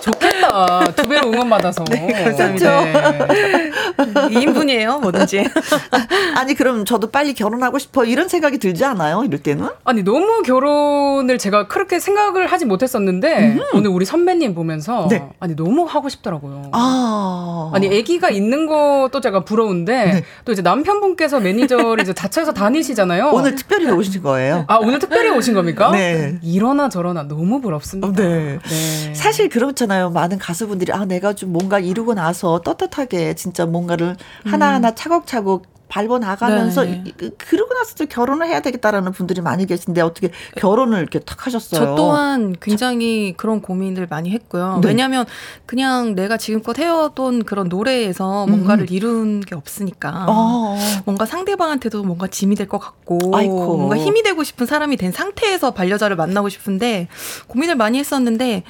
[0.00, 0.92] 좋겠다.
[0.96, 1.84] 두 배로 응원받아서.
[1.84, 2.80] 네, 감사합니다.
[3.28, 3.70] 네.
[3.96, 5.46] 2인분이에요, 뭐든지.
[6.34, 8.04] 아니, 그럼 저도 빨리 결혼하고 싶어.
[8.04, 9.22] 이런 생각이 들지 않아요?
[9.24, 9.68] 이럴 때는?
[9.84, 13.60] 아니, 너무 결혼을 제가 그렇게 생각을 하지 못했었는데, 음.
[13.74, 15.28] 오늘 우리 선배님 보면서, 네.
[15.38, 16.70] 아니, 너무 하고 싶더라고요.
[16.72, 17.70] 아.
[17.72, 20.24] 아니, 아기가 있는 것도 제가 부러운데, 네.
[20.44, 23.30] 또 이제 남편분께서 매니저를 이제 자처해서 다니시잖아요.
[23.32, 24.39] 오늘 특별히 오신 거예요?
[24.40, 24.64] 거예요.
[24.68, 25.90] 아, 오늘 특별히 오신 겁니까?
[25.90, 26.38] 네.
[26.42, 28.12] 이러나 저러나 너무 부럽습니다.
[28.12, 28.58] 네.
[28.58, 29.14] 네.
[29.14, 30.10] 사실 그렇잖아요.
[30.10, 34.52] 많은 가수분들이 아, 내가 좀 뭔가 이루고 나서 떳떳하게 진짜 뭔가를 음.
[34.52, 37.04] 하나하나 차곡차곡 밟아 나가면서 네.
[37.18, 41.80] 그, 그러고 나서 도 결혼을 해야 되겠다라는 분들이 많이 계신데 어떻게 결혼을 이렇게 탁 하셨어요?
[41.80, 44.78] 저 또한 굉장히 그런 고민들 많이 했고요.
[44.82, 44.88] 네.
[44.88, 45.26] 왜냐하면
[45.66, 48.94] 그냥 내가 지금껏 해왔던 그런 노래에서 뭔가를 음.
[48.94, 50.78] 이룬 게 없으니까 어.
[51.04, 53.76] 뭔가 상대방한테도 뭔가 짐이 될 것 같고 아이고.
[53.76, 57.08] 뭔가 힘이 되고 싶은 사람이 된 상태에서 반려자를 만나고 싶은데
[57.48, 58.62] 고민을 많이 했었는데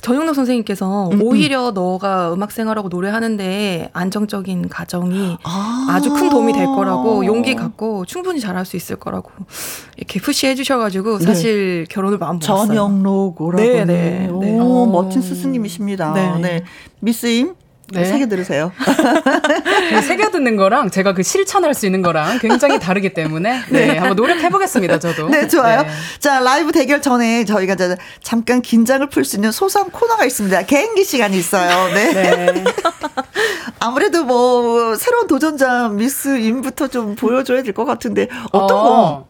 [0.00, 1.22] 전영록 선생님께서 음, 음.
[1.22, 6.00] 오히려 너가 음악 생활하고 노래하는데 안정적인 가정이 아.
[6.00, 9.30] 주큰 도움이 될 거라고 용기 갖고 충분히 잘할 수 있을 거라고
[9.96, 11.24] 이렇게 푸시해 주셔가지고 네.
[11.24, 11.94] 사실 네.
[11.94, 12.66] 결혼을 마음 먹었어요.
[12.66, 13.62] 전영록 오라고.
[13.62, 14.58] 네, 네, 네.
[14.58, 16.12] 오, 멋진 스승님이십니다.
[16.12, 16.38] 네.
[16.40, 16.64] 네.
[17.00, 17.54] 미스임
[17.92, 18.04] 네.
[18.04, 18.70] 새겨 들으세요.
[20.06, 23.98] 새겨 듣는 거랑 제가 그 실천할 수 있는 거랑 굉장히 다르기 때문에 네, 네.
[23.98, 24.98] 한번 노력해 보겠습니다.
[24.98, 25.28] 저도.
[25.30, 25.82] 네, 좋아요.
[25.82, 25.88] 네.
[26.18, 27.76] 자, 라이브 대결 전에 저희가
[28.22, 30.62] 잠깐 긴장을 풀 수 있는 소소한 코너가 있습니다.
[30.62, 31.92] 개인기 시간이 있어요.
[31.94, 32.12] 네.
[32.12, 32.64] 네.
[33.80, 38.82] 아무래도 뭐 새로운 도전자 미스 임부터 좀 보여줘야 될 것 같은데 어떤 어.
[38.82, 39.28] 거?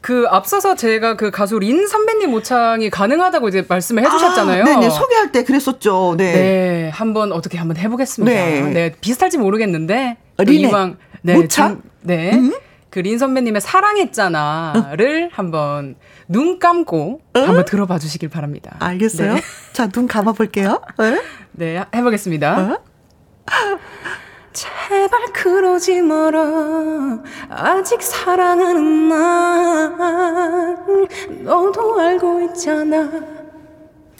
[0.00, 4.62] 그 앞서서 제가 그 가수 린 선배님 모창이 가능하다고 이제 말씀을 해주셨잖아요.
[4.62, 6.14] 아, 네네 소개할 때 그랬었죠.
[6.16, 6.32] 네.
[6.32, 8.32] 네, 한번 어떻게 한번 해보겠습니다.
[8.32, 12.34] 네, 네 비슷할지 모르겠는데 린의 이왕 네, 모창 좀, 네.
[12.34, 12.52] 음?
[12.90, 15.28] 그린 선배님의 사랑했잖아를 어?
[15.32, 15.96] 한번
[16.28, 17.38] 눈 감고 어?
[17.38, 18.76] 한번 들어봐 주시길 바랍니다.
[18.78, 19.34] 알겠어요.
[19.34, 19.42] 네.
[19.72, 20.80] 자, 눈 감아 볼게요.
[20.98, 21.20] 네?
[21.52, 22.58] 네, 해보겠습니다.
[22.58, 22.78] 어?
[24.88, 27.18] 제발 그러지 마라.
[27.48, 30.76] 아직 사랑하는 날
[31.42, 33.10] 너도 알고 있잖아.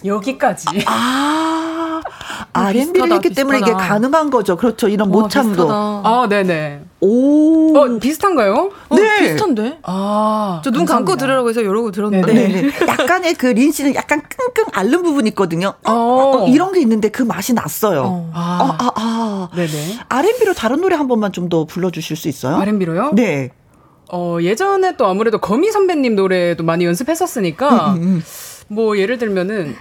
[0.05, 0.67] 여기까지.
[0.87, 1.76] 아
[2.53, 7.77] R&B를 했기 때문에 이게 가능한 거죠 그렇죠 이런 모창도 아 네네 오.
[7.77, 8.71] 어, 비슷한가요?
[8.89, 9.21] 어, 네.
[9.21, 9.79] 비슷한데?
[9.83, 10.63] 아.
[10.65, 12.33] 저 눈 감고 들으라고 해서 이러고 들었는데.
[12.33, 12.63] 네, 네.
[12.63, 12.87] 네.
[12.87, 15.75] 약간의 그 린 씨는 약간 끙끙 앓는 부분이 있거든요.
[15.87, 15.93] 어.
[15.93, 18.03] 어, 이런 게 있는데 그 맛이 났어요.
[18.03, 18.31] 어.
[18.35, 18.77] 아.
[18.79, 19.49] 아, 아, 아.
[19.55, 19.99] 네네.
[20.09, 22.57] R&B로 다른 노래 한 번만 좀 더 불러주실 수 있어요?
[22.57, 23.11] R&B로요?
[23.15, 23.51] 네.
[24.11, 28.23] 어, 예전에 또 아무래도 거미 선배님 노래도 많이 연습했었으니까, 음, 음, 음.
[28.69, 29.77] 뭐 예를 들면은,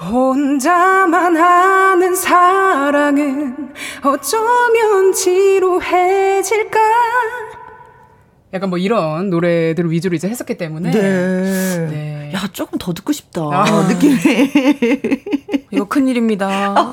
[0.00, 3.74] 혼자만 하는 사랑은
[4.04, 6.80] 어쩌면 지루해질까?
[8.54, 10.90] 약간 뭐 이런 노래들 위주로 이제 했었기 때문에.
[10.90, 11.00] 네.
[11.90, 12.32] 네.
[12.34, 13.40] 야, 조금 더 듣고 싶다.
[13.42, 13.86] 아.
[13.88, 14.16] 느낌이.
[15.72, 16.92] 이거 큰일입니다.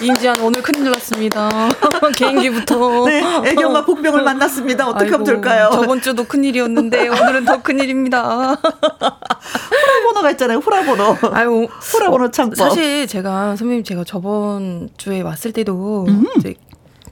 [0.00, 1.48] 임지한 오늘 큰일 났습니다.
[2.16, 3.04] 개인기부터.
[3.06, 4.88] 네, 애경과 복병을 만났습니다.
[4.88, 5.70] 어떻게 아이고, 하면 좋을까요?
[5.72, 8.54] 저번 주도 큰일이었는데 오늘은 더 큰일입니다.
[8.54, 10.58] 후라번호가 있잖아요.
[10.58, 11.16] 후라번호.
[11.32, 12.54] 아유, 후라번호 참.
[12.54, 16.24] 사실 제가 선배님 제가 저번 주에 왔을 때도 음.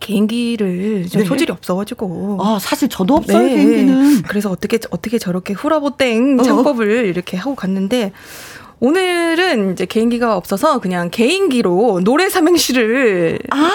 [0.00, 1.26] 개인기를 좀 네.
[1.26, 2.38] 소질이 없어가지고.
[2.40, 3.54] 아 사실 저도 없어요 네.
[3.54, 4.22] 개인기는.
[4.22, 6.42] 그래서 어떻게 어떻게 저렇게 후라보땡 어.
[6.42, 7.02] 창법을 어.
[7.02, 8.12] 이렇게 하고 갔는데
[8.80, 13.70] 오늘은 이제 개인기가 없어서 그냥 개인기로 노래 삼행시를 아~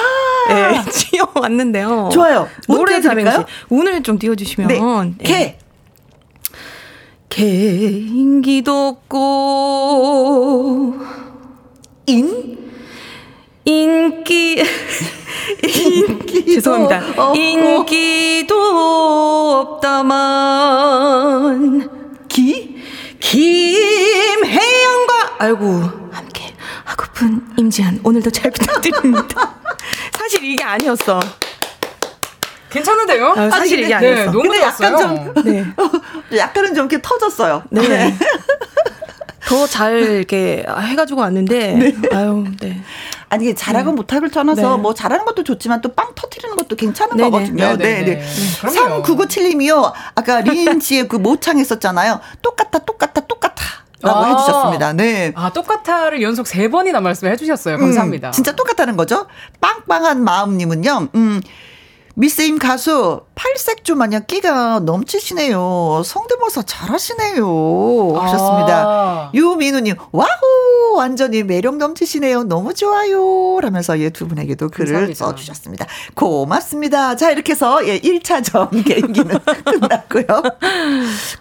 [0.50, 2.10] 네, 지어 왔는데요.
[2.12, 2.48] 좋아요.
[2.68, 3.40] 노래 삼행시.
[3.70, 4.68] 오늘 좀 띄워주시면.
[4.68, 4.80] 네.
[4.80, 5.24] 네.
[5.24, 5.58] 개.
[7.30, 10.94] 개인기도 없고
[12.06, 12.63] 인
[13.66, 14.62] 인기
[15.64, 17.22] 인기 죄송합니다.
[17.24, 17.36] 없고.
[17.38, 18.60] 인기도
[19.80, 21.90] 없다만
[22.28, 22.76] 기
[23.20, 29.56] 김혜영과 아이고 함께 하고픈 임지한 오늘도 잘 부탁드립니다.
[30.18, 31.22] 사실 이게 아니었어.
[32.70, 33.34] 괜찮은데요?
[33.38, 34.16] 아, 사실 이게 아니었어.
[34.20, 35.64] 네, 너무 근데 약간 좀 네.
[36.38, 37.64] 약간은 좀 이렇게 터졌어요.
[37.70, 37.88] 네.
[37.88, 38.14] 네.
[39.46, 41.94] 더잘 이렇게 해가지고 왔는데 네.
[42.14, 42.84] 아유 네.
[43.34, 43.96] 아니 이게 잘하고 네.
[43.96, 44.82] 못하고를 떠나서 네.
[44.82, 47.30] 뭐 잘하는 것도 좋지만 또 빵 터트리는 것도 괜찮은 네네.
[47.30, 47.78] 거거든요.
[47.78, 48.24] 네, 네.
[48.62, 49.92] 3997님이요.
[50.16, 52.20] 아까 리인 씨의 그 모창 했었잖아요.
[52.42, 53.64] 똑같아, 똑같아, 똑같아.
[54.02, 54.94] 라고 아~ 해주셨습니다.
[54.94, 55.32] 네.
[55.36, 57.78] 아, 똑같아를 연속 세 번이나 말씀해 주셨어요.
[57.78, 58.30] 감사합니다.
[58.30, 59.28] 음, 진짜 똑같다는 거죠?
[59.62, 61.42] 빵빵한 마음님은요, 음,
[62.16, 66.04] 미스임 가수 팔색조 마냥 끼가 넘치시네요.
[66.06, 68.14] 성대모사 잘하시네요.
[68.16, 68.84] 하셨습니다.
[68.86, 69.32] 아.
[69.34, 72.44] 유민우님 와우 완전히 매력 넘치시네요.
[72.44, 73.60] 너무 좋아요.
[73.60, 75.26] 라면서 예, 두 분에게도 글을 감사합니다.
[75.26, 75.88] 써주셨습니다.
[76.14, 77.16] 고맙습니다.
[77.16, 80.26] 자 이렇게 해서 예, 1차전 개인기는 끝났고요.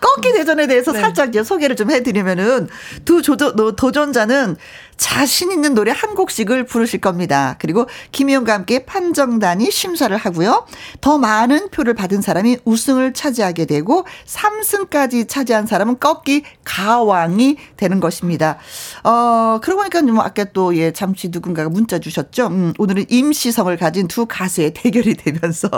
[0.01, 1.01] 꺾기 대전에 대해서 네.
[1.01, 2.69] 살짝 소개를 좀 해드리면은
[3.05, 4.57] 두 조조, 도전자는
[4.97, 7.57] 자신 있는 노래 한 곡씩을 부르실 겁니다.
[7.59, 10.67] 그리고 김희영과 함께 판정단이 심사를 하고요.
[11.01, 18.59] 더 많은 표를 받은 사람이 우승을 차지하게 되고 3승까지 차지한 사람은 꺾기 가왕이 되는 것입니다.
[19.03, 22.47] 어, 그러고 보니까 뭐 아까 또 예, 잠시 누군가가 문자 주셨죠.
[22.47, 25.69] 음, 오늘은 임시성을 가진 두 가수의 대결이 되면서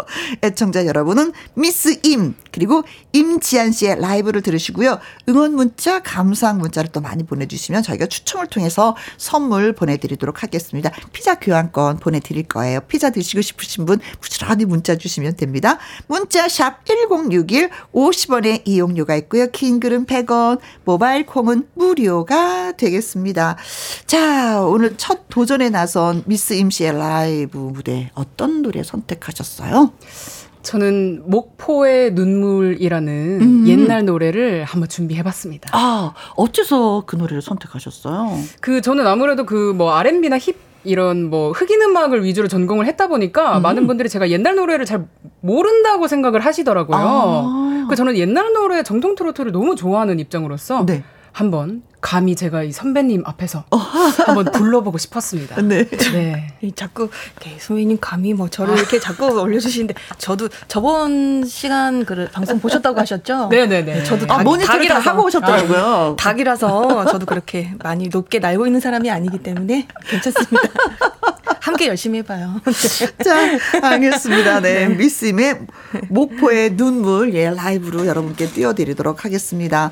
[0.43, 2.83] 애청자 여러분은 미스 임 그리고
[3.13, 4.99] 임지한 씨의 라이브를 들으시고요.
[5.29, 10.91] 응원 문자, 감사한 문자를 또 많이 보내 주시면 저희가 추첨을 통해서 선물 보내 드리도록 하겠습니다.
[11.13, 12.81] 피자 교환권 보내 드릴 거예요.
[12.81, 15.79] 피자 드시고 싶으신 분 부지런히 문자 주시면 됩니다.
[16.07, 19.47] 문자 샵 1061, 50원의 이용료가 있고요.
[19.51, 23.57] 긴 글은 100원, 모바일 콩은 무료가 되겠습니다.
[24.07, 29.93] 자, 오늘 첫 도전에 나선 미스 임씨의 라이브 무대 어떤 노래 선택하셨어요?
[30.63, 33.69] 저는 목포의 눈물이라는 음.
[33.69, 35.69] 옛날 노래를 한번 준비해봤습니다.
[35.73, 38.39] 아, 어째서 그 노래를 선택하셨어요?
[38.61, 43.59] 그 저는 아무래도 그 뭐 R&B나 힙 이런 뭐 흑인 음악을 위주로 전공을 했다 보니까
[43.59, 43.63] 음.
[43.63, 45.07] 많은 분들이 제가 옛날 노래를 잘
[45.41, 46.99] 모른다고 생각을 하시더라고요.
[46.99, 47.87] 아.
[47.89, 51.03] 그 저는 옛날 노래 정통 트로트를 너무 좋아하는 입장으로서 네.
[51.33, 53.77] 한번 감히 제가 이 선배님 앞에서 어.
[53.79, 55.63] 한번 불러보고 싶었습니다.
[55.63, 55.89] 네.
[55.89, 56.55] 네.
[56.77, 57.09] 자꾸
[57.59, 63.49] 소희님 감히 뭐 저를 이렇게 자꾸 올려주시는데 저도 저번 시간 그 방송 보셨다고 하셨죠?
[63.49, 63.95] 네네네.
[63.95, 64.05] 네.
[64.05, 65.79] 저도 닭, 아, 모니터를 다 하고 오셨더라고요.
[66.13, 70.69] 아, 닭이라서 저도 그렇게 많이 높게 날고 있는 사람이 아니기 때문에 괜찮습니다.
[71.65, 72.61] 함께 열심히 해봐요.
[73.25, 74.61] 자, 알겠습니다.
[74.61, 74.87] 네.
[74.87, 74.95] 네.
[74.95, 75.61] 미스임의
[76.11, 79.91] 목포의 눈물, 예, 라이브로 여러분께 띄워드리도록 하겠습니다.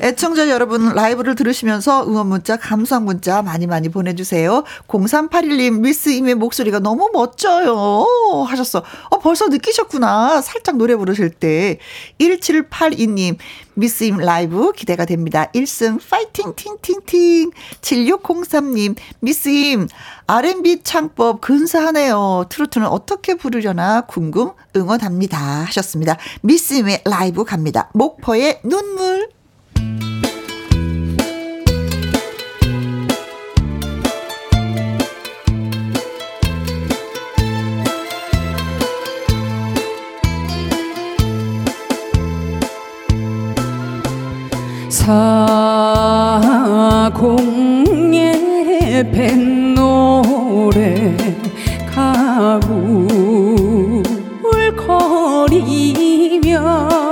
[0.00, 4.64] 애청자 여러분, 라이브를 들으 시면서 응원 문자, 감상 문자 많이 많이 보내주세요.
[4.88, 8.04] 0381님, 미스 임의 목소리가 너무 멋져요.
[8.46, 8.82] 하셨어.
[9.10, 10.40] 어, 벌써 느끼셨구나.
[10.40, 11.78] 살짝 노래 부르실 때.
[12.18, 13.36] 1782님,
[13.74, 15.50] 미스 임 라이브 기대가 됩니다.
[15.54, 19.88] 1승 파이팅 팅팅팅 7603님 미스 임
[20.26, 22.46] R&B 창법 근사하네요.
[22.50, 26.18] 트로트는 어떻게 부르려나 궁금 응원합니다 하셨습니다.
[26.42, 27.88] 미스 임의 라이브 갑니다.
[27.94, 29.30] 목포의 눈물
[45.00, 46.36] 사공예
[49.10, 51.16] 뱃노래
[54.76, 57.09] 가울거리며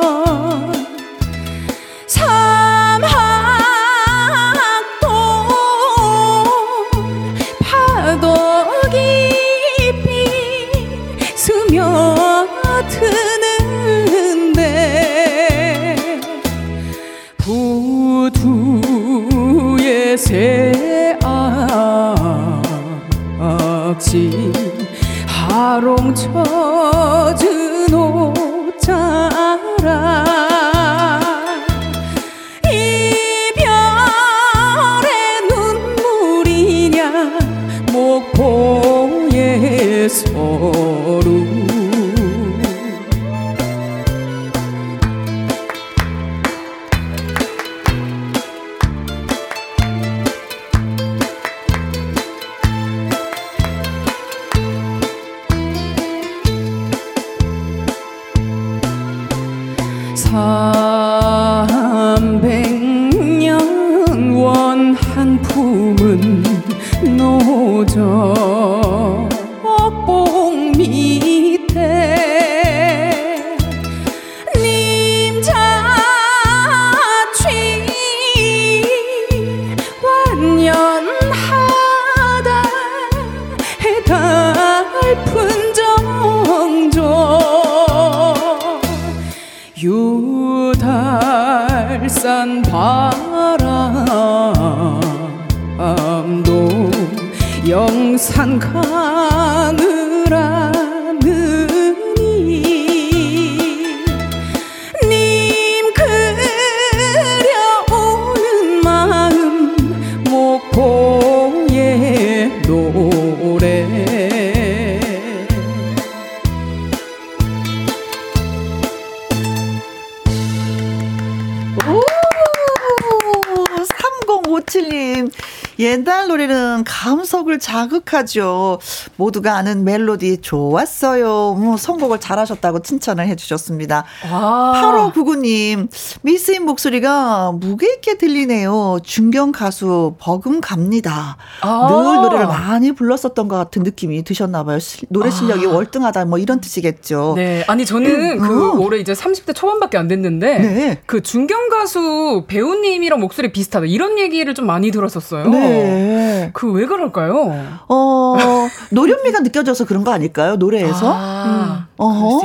[126.78, 128.78] 노래는 감성을 자극하죠.
[129.16, 131.54] 모두가 아는 멜로디 좋았어요.
[131.58, 134.04] 음, 선곡을 잘하셨다고 칭찬을 해주셨습니다.
[134.22, 135.88] 8599님,
[136.22, 138.98] 미스인 목소리가 무게 있게 들리네요.
[139.02, 141.36] 중견 가수 버금 갑니다.
[141.62, 141.88] 아.
[141.88, 144.78] 늘 노래를 많이 불렀었던 것 같은 느낌이 드셨나봐요.
[145.08, 145.70] 노래 실력이 아.
[145.70, 147.34] 월등하다 뭐 이런 뜻이겠죠.
[147.36, 147.64] 네.
[147.66, 148.78] 아니 저는 음, 그 어.
[148.78, 151.00] 올해 이제 30대 초반밖에 안 됐는데 네.
[151.06, 155.48] 그 중견 가수 배우님이랑 목소리 비슷하다 이런 얘기를 좀 많이 들었었어요.
[155.48, 156.50] 네.
[156.52, 157.78] 그왜 그럴까요?
[157.88, 158.36] 어
[158.90, 160.56] 노련미가 느껴져서 그런 거 아닐까요?
[160.56, 161.12] 노래에서.
[161.14, 161.88] 아, 음.
[161.98, 162.40] 어.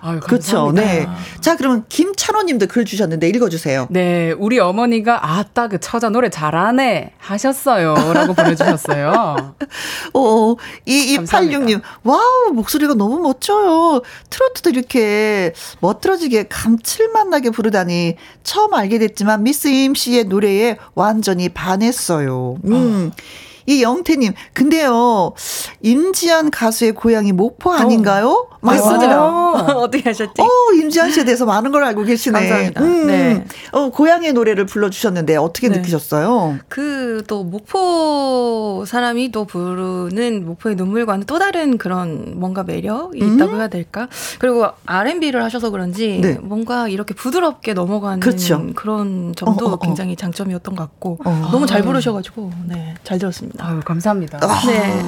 [0.00, 0.70] 아유, 그렇죠.
[0.72, 1.08] 네.
[1.40, 3.86] 자, 그러면 김찬호 님도 글 주셨는데 읽어 주세요.
[3.90, 9.54] 네, 우리 어머니가 아따 그 처자 노래 잘하네 하셨어요라고 보내 주셨어요.
[10.14, 10.56] 오,
[10.86, 14.02] 2286 님, 와우 목소리가 너무 멋져요.
[14.30, 22.56] 트로트도 이렇게 멋들어지게 감칠맛 나게 부르다니 처음 알게 됐지만 미스 임 씨의 노래에 완전히 반했어요.
[22.64, 23.10] 음.
[23.12, 23.16] 어.
[23.68, 25.34] 이 영태님, 근데요,
[25.82, 28.48] 임지한 가수의 고향이 목포 아닌가요?
[28.50, 28.58] 어.
[28.60, 29.24] 맞습니다.
[29.76, 30.40] 어떻게 하셨지?
[30.40, 32.38] 어, 임지한 씨에 대해서 많은 걸 알고 계시네.
[32.40, 32.82] 감사합니다.
[32.82, 33.44] 음, 네.
[33.72, 35.76] 어, 고향의 노래를 불러주셨는데 어떻게 네.
[35.76, 36.58] 느끼셨어요?
[36.68, 43.34] 그 또 목포 사람이 또 부르는 목포의 눈물과는 또 다른 그런 뭔가 매력이 음?
[43.34, 44.08] 있다고 해야 될까?
[44.38, 46.38] 그리고 R&B를 하셔서 그런지 네.
[46.40, 48.66] 뭔가 이렇게 부드럽게 넘어가는 그렇죠.
[48.74, 49.78] 그런 점도 어, 어, 어.
[49.78, 51.48] 굉장히 장점이었던 것 같고 어.
[51.52, 53.57] 너무 잘 부르셔가지고 네, 잘 들었습니다.
[53.60, 54.38] 아유, 감사합니다.
[54.42, 55.02] 아, 네.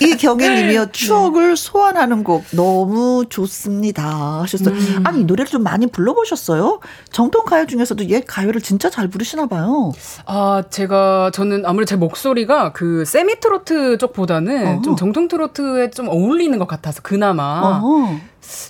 [0.00, 1.56] 이 경혜님이요 추억을 네.
[1.56, 4.74] 소환하는 곡 너무 좋습니다 하셨어요.
[4.74, 5.02] 음.
[5.04, 6.80] 아니 이 노래를 좀 많이 불러보셨어요?
[7.10, 9.92] 정통 가요 중에서도 옛 가요를 진짜 잘 부르시나 봐요.
[10.26, 14.82] 아 제가 저는 아무래도 제 목소리가 그 세미 트로트 쪽보다는 어허.
[14.82, 17.80] 좀 정통 트로트에 좀 어울리는 것 같아서 그나마.
[17.80, 18.16] 어허.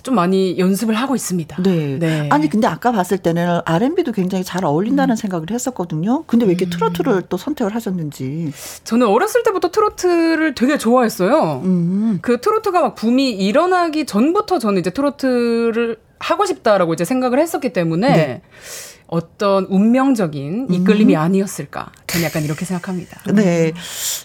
[0.03, 1.61] 좀 많이 연습을 하고 있습니다.
[1.63, 1.97] 네.
[1.99, 2.29] 네.
[2.31, 5.15] 아니 근데 아까 봤을 때는 R&B도 굉장히 잘 어울린다는 음.
[5.15, 6.23] 생각을 했었거든요.
[6.27, 6.69] 근데 왜 이렇게 음.
[6.69, 8.51] 트로트를 또 선택을 하셨는지.
[8.83, 11.61] 저는 어렸을 때부터 트로트를 되게 좋아했어요.
[11.63, 12.19] 음.
[12.21, 18.09] 그 트로트가 막 붐이 일어나기 전부터 저는 이제 트로트를 하고 싶다라고 이제 생각을 했었기 때문에
[18.09, 18.41] 네.
[19.07, 21.19] 어떤 운명적인 이끌림이 음.
[21.19, 21.91] 아니었을까.
[22.07, 23.21] 저는 약간 이렇게 생각합니다.
[23.33, 23.73] 네.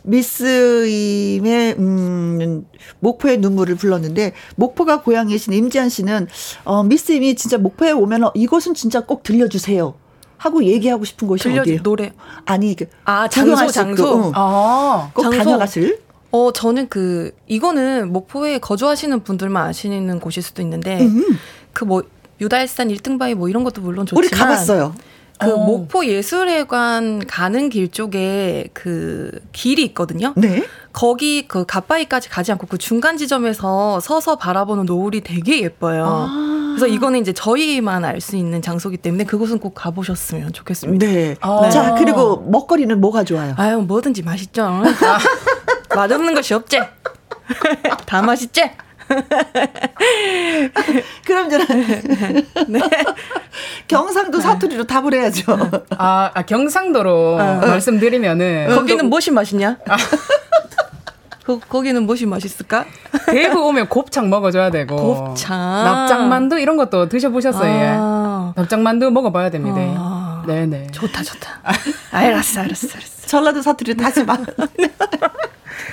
[0.02, 2.66] 미스임의, 음,
[3.00, 6.26] 목포의 눈물을 불렀는데, 목포가 고향이신 임지한 씨는,
[6.64, 9.94] 어, 미스임이 진짜 목포에 오면 이것은 진짜 꼭 들려주세요.
[10.36, 11.82] 하고 얘기하고 싶은 곳이 들려, 어디예요?
[11.84, 12.12] 노래.
[12.44, 14.02] 아니, 그, 아, 장소, 장소.
[14.02, 14.32] 그, 응.
[14.34, 15.38] 아, 꼭 장소.
[15.38, 16.00] 다녀가실?
[16.32, 21.24] 어, 저는 그, 이거는 목포에 거주하시는 분들만 아시는 곳일 수도 있는데, 음.
[21.72, 22.02] 그뭐
[22.42, 24.94] 유달산 1등 바위 뭐 이런 것도 물론 좋지만 우리 가봤어요.
[25.38, 25.56] 그 어.
[25.56, 30.34] 목포 예술회관 가는 길 쪽에 그 길이 있거든요.
[30.36, 30.64] 네.
[30.92, 36.04] 거기 그 갓바위까지 가지 않고 그 중간 지점에서 서서 바라보는 노을이 되게 예뻐요.
[36.06, 36.74] 아.
[36.76, 41.06] 그래서 이거는 이제 저희만 알 수 있는 장소기 때문에 그곳은 꼭 가보셨으면 좋겠습니다.
[41.06, 41.36] 네.
[41.40, 41.68] 아.
[41.70, 43.54] 자 그리고 먹거리는 뭐가 좋아요?
[43.56, 44.64] 아유 뭐든지 맛있죠.
[44.64, 44.82] 아.
[45.94, 46.78] 맛없는 것이 없지.
[48.06, 48.70] 다 맛있지.
[51.24, 51.66] 그럼 저는
[52.68, 52.80] 네.
[53.88, 55.44] 경상도 사투리로 답을 해야죠.
[55.98, 57.66] 아, 아 경상도로 어.
[57.66, 59.78] 말씀드리면은 거기는 무엇이 맛있냐?
[59.88, 59.96] 아.
[61.44, 62.84] 거, 거기는 무엇이 맛있을까?
[63.26, 67.96] 대구 오면 곱창 먹어줘야 되고 곱창 납작만두 이런 것도 드셔보셨어요?
[67.98, 68.52] 아.
[68.56, 69.78] 납작만두 먹어봐야 됩니다.
[69.80, 70.44] 아.
[70.46, 70.88] 네네.
[70.92, 71.60] 좋다 좋다.
[72.12, 73.26] 알았어 알았어 알았어.
[73.26, 74.38] 전라도 사투리 다시 말.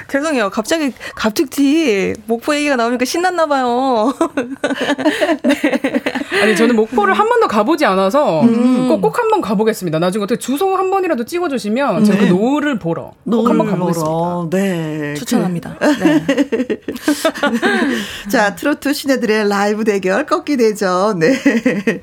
[0.07, 0.49] 죄송해요.
[0.49, 4.13] 갑자기 갑툭튀 목포 얘기가 나오니까 신났나 봐요.
[5.43, 6.01] 네.
[6.41, 8.87] 아니 저는 목포를 한 번도 가보지 않아서 음.
[8.89, 9.99] 꼭꼭 한 번 가보겠습니다.
[9.99, 12.29] 나중에 어떻게 주소 한 번이라도 찍어주시면 제가 그 네.
[12.29, 14.49] 그 노을을 보러 꼭한번 가보겠습니다.
[14.49, 15.77] 네, 추천합니다.
[15.99, 16.25] 네.
[18.31, 21.13] 자 트로트 신예들의 라이브 대결 꺾기 되죠.
[21.17, 21.31] 네.
[21.39, 22.01] 네.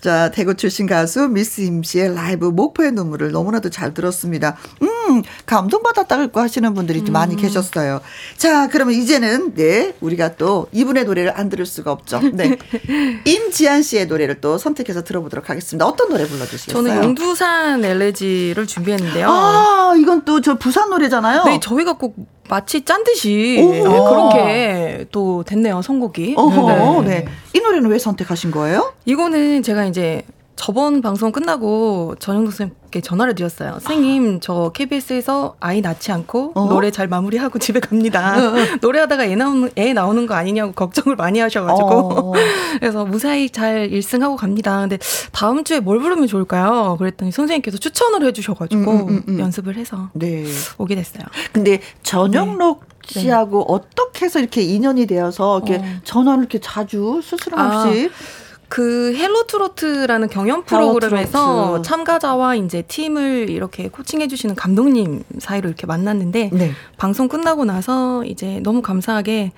[0.00, 4.56] 자 대구 출신 가수 미스 임씨의 라이브 목포의 눈물을 너무나도 잘 들었습니다.
[4.82, 7.04] 음 감동받았다고 하시는 분들이 음.
[7.10, 8.00] 많이 계셨어요.
[8.36, 12.20] 자, 그러면 이제는 네, 우리가 또 이분의 노래를 안 들을 수가 없죠.
[12.32, 12.56] 네.
[13.24, 15.86] 임지한 씨의 노래를 또 선택해서 들어보도록 하겠습니다.
[15.86, 16.82] 어떤 노래 불러주시겠어요?
[16.84, 19.28] 저는 용두산 엘레지를 준비했는데요.
[19.30, 21.44] 아, 이건 또 저 부산 노래잖아요.
[21.44, 22.16] 네, 저희가 꼭
[22.48, 26.34] 마치 짠 듯이 네, 그렇게 또 됐네요 선곡이.
[26.36, 27.08] 어허, 네.
[27.08, 27.24] 네.
[27.54, 28.92] 이 노래는 왜 선택하신 거예요?
[29.04, 30.22] 이거는 제가 이제
[30.60, 33.78] 저번 방송 끝나고 전영도 선생님께 전화를 드렸어요.
[33.80, 36.66] 선생님, 저 KBS에서 아이 낳지 않고 어?
[36.68, 38.36] 노래 잘 마무리하고 집에 갑니다.
[38.82, 41.88] 노래하다가 애 나오는, 애 나오는 거 아니냐고 걱정을 많이 하셔가지고.
[41.88, 42.32] 어.
[42.78, 44.80] 그래서 무사히 잘 1승하고 갑니다.
[44.80, 44.98] 근데
[45.32, 46.96] 다음 주에 뭘 부르면 좋을까요?
[46.98, 49.40] 그랬더니 선생님께서 추천을 해주셔가지고 음, 음, 음, 음.
[49.40, 50.44] 연습을 해서 네.
[50.76, 51.24] 오게 됐어요.
[51.54, 52.84] 근데 전영록
[53.14, 53.20] 네.
[53.20, 53.64] 씨하고 네.
[53.66, 55.88] 어떻게 해서 이렇게 인연이 되어서 이렇게 어.
[56.04, 58.39] 전화를 이렇게 자주 스스럼 없이 아.
[58.70, 61.88] 그 헬로 트로트라는 경연 프로그램에서 트로트.
[61.88, 66.70] 참가자와 이제 팀을 이렇게 코칭해 주시는 감독님 사이로 이렇게 만났는데 네.
[66.96, 69.50] 방송 끝나고 나서 이제 너무 감사하게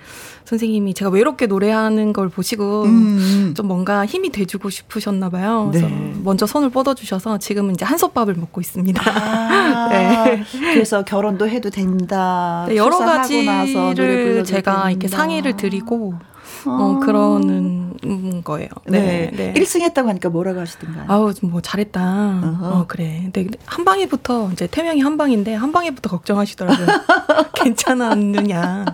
[0.47, 3.53] 선생님이 제가 외롭게 노래하는 걸 보시고 음.
[3.55, 5.69] 좀 뭔가 힘이 돼 주고 싶으셨나 봐요.
[5.71, 6.15] 그래서 네.
[6.25, 9.03] 먼저 손을 뻗어 주셔서 지금은 이제 한솥밥을 먹고 있습니다.
[9.15, 10.43] 아, 네.
[10.73, 12.65] 그래서 결혼도 해도 된다.
[12.67, 14.91] 네, 여러 가지를 제가 된다.
[14.91, 16.15] 이렇게 상의를 드리고
[16.65, 17.92] 어, 그러는
[18.45, 18.69] 거예요.
[18.87, 19.31] 네.
[19.33, 19.53] 네.
[19.53, 19.61] 네.
[19.61, 21.05] 1승 했다고 하니까 뭐라고 하시던가요?
[21.09, 22.01] 아우, 뭐 잘했다.
[22.63, 23.21] 어, 그래.
[23.33, 26.87] 근데 한 방에부터 이제 태명이 한 방인데 한 방에부터 걱정하시더라고요.
[27.55, 28.85] 괜찮았느냐.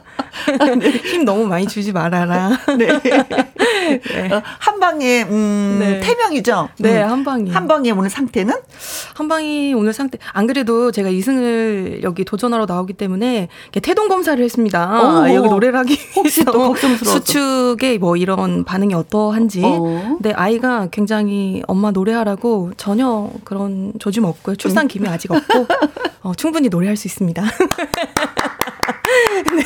[0.79, 0.91] 네.
[1.05, 2.51] 힘 너무 많이 주지 말아라.
[2.79, 3.01] 네.
[3.03, 4.33] 네.
[4.33, 6.01] 어, 한 방에 음, 네.
[6.01, 6.69] 태명이죠.
[6.79, 7.11] 네, 음.
[7.11, 7.51] 한 방이.
[7.51, 8.55] 한 방에 오늘 상태는?
[9.15, 10.19] 한 방이 오늘 상태.
[10.33, 13.49] 안 그래도 제가 2승을 여기 도전하러 나오기 때문에
[13.83, 15.23] 태동 검사를 했습니다.
[15.23, 17.17] 오, 여기 노래를 하기 혹시 또 걱정스러워.
[17.17, 19.63] 수축에 뭐 이런 반응이 어떠한지.
[19.65, 19.81] 어.
[20.19, 24.57] 근데 아이가 굉장히 엄마 노래하라고 전혀 그런 조짐 없고요.
[24.57, 24.89] 출산 음.
[24.89, 25.67] 기미 아직 없고
[26.23, 27.43] 어, 충분히 노래할 수 있습니다.
[29.57, 29.65] 네.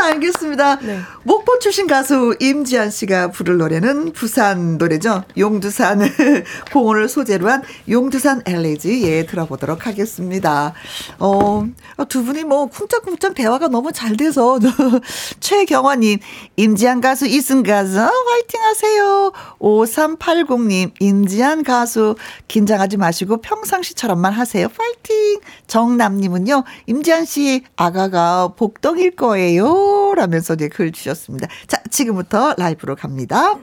[0.00, 0.76] 자, 알겠습니다.
[0.76, 0.98] 네.
[1.24, 5.24] 목포 출신 가수 임지한 씨가 부를 노래는 부산 노래죠.
[5.36, 10.72] 용두산을 공원을 소재로 한 용두산 엘레지 예 들어보도록 하겠습니다.
[11.18, 11.66] 어,
[12.08, 14.58] 두 분이 뭐 쿵짝쿵짝 대화가 너무 잘 돼서
[15.40, 16.18] 최경화님
[16.56, 19.32] 임지한 가수 이승 가수 화이팅 하세요.
[19.58, 22.16] 5380님 임지한 가수
[22.48, 24.66] 긴장하지 마시고 평상시처럼만 하세요.
[24.68, 25.40] 파이팅.
[25.66, 29.89] 정남님은요 임지한 씨 아가가 복덩일 거예요.
[30.14, 31.48] 라면서 이제 글 주셨습니다.
[31.66, 33.58] 자, 지금부터 라이브로 갑니다.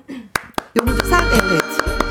[0.76, 2.07] 용두산 엘레지.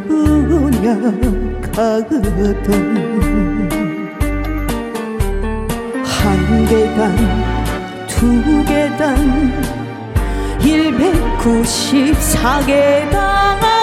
[0.00, 2.64] 그냥 가거든.
[6.02, 7.14] 한 계단
[8.06, 9.52] 두 계단
[10.98, 13.12] 194계단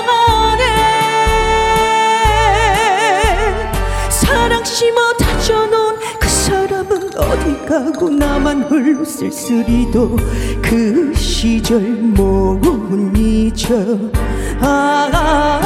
[0.09, 0.63] 안에
[4.09, 10.17] 사랑 심어 다져놓은 그 사람은 어디 가고 나만 홀로 쓸쓸히도
[10.61, 12.59] 그 시절 못
[13.17, 13.73] 잊어
[14.59, 15.64] 아, 아, 아,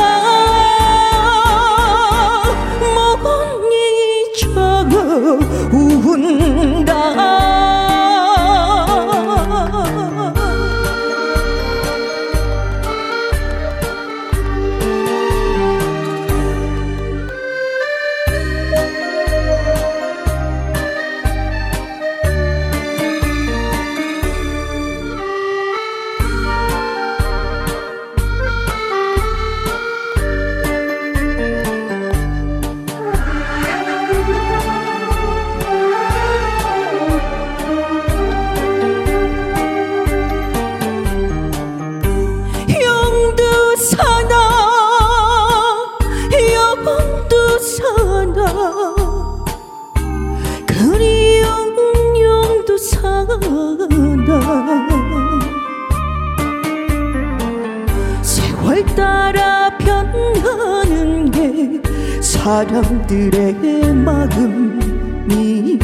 [62.49, 65.77] 사람들의 마음이면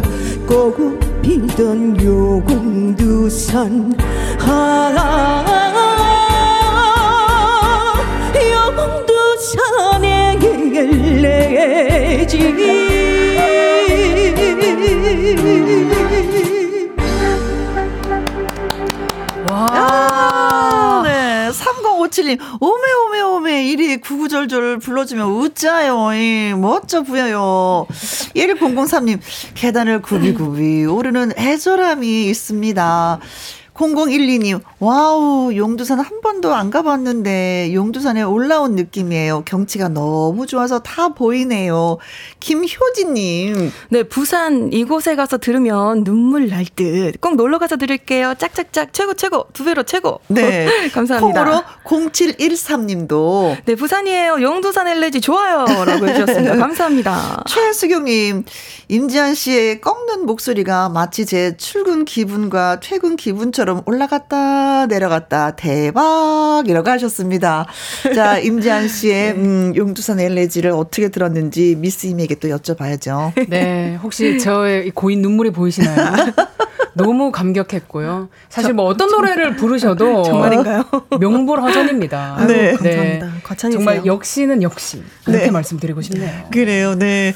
[0.45, 0.77] 꼭
[1.23, 3.91] 피던 요공두산
[19.49, 21.49] 아, 네.
[21.51, 26.13] 3057님, 오메, 오메, 오메 오메 이리 구구절절 불러주면 웃자요.
[26.13, 27.85] 이 멋져 보여요.
[28.35, 29.19] 1003님,
[29.53, 33.19] 계단을 굽이굽이 오르는 애절함이 있습니다.
[33.73, 39.43] 0012님, 와우, 용두산 한 번도 안 가봤는데, 용두산에 올라온 느낌이에요.
[39.45, 41.97] 경치가 너무 좋아서 다 보이네요.
[42.39, 43.71] 김효진님.
[43.89, 47.19] 네, 부산 이곳에 가서 들으면 눈물 날 듯.
[47.19, 48.35] 꼭 놀러 가서 들을게요.
[48.37, 49.45] 짝짝짝, 최고, 최고.
[49.53, 50.19] 두 배로 최고.
[50.27, 50.67] 네.
[50.93, 51.43] 감사합니다.
[51.43, 53.57] 콩으로 0713님도.
[53.65, 54.41] 네, 부산이에요.
[54.41, 55.65] 용두산 엘레지 좋아요.
[55.85, 56.55] 라고 해주셨습니다.
[56.57, 57.43] 감사합니다.
[57.47, 58.45] 최수경님,
[58.93, 67.65] 임지한 씨의 꺾는 목소리가 마치 제 출근 기분과 퇴근 기분처럼 올라갔다 내려갔다 대박이라고 하셨습니다.
[68.13, 73.49] 자, 임지한 씨의 음, 용두산 엘레지를 어떻게 들었는지 미스 임에게 또 여쭤봐야죠.
[73.49, 76.31] 네, 혹시 저의 고인 눈물이 보이시나요?
[76.93, 78.29] 너무 감격했고요.
[78.49, 80.83] 사실 뭐 어떤 노래를 부르셔도 정말인가요?
[81.19, 82.45] 명불허전입니다.
[82.47, 82.73] 네.
[82.73, 83.31] 감사합니다.
[83.41, 83.79] 과찬이세요.
[83.79, 85.51] 정말 역시는 역시 이렇게 네.
[85.51, 86.43] 말씀드리고 싶네요.
[86.51, 87.33] 그래요, 네.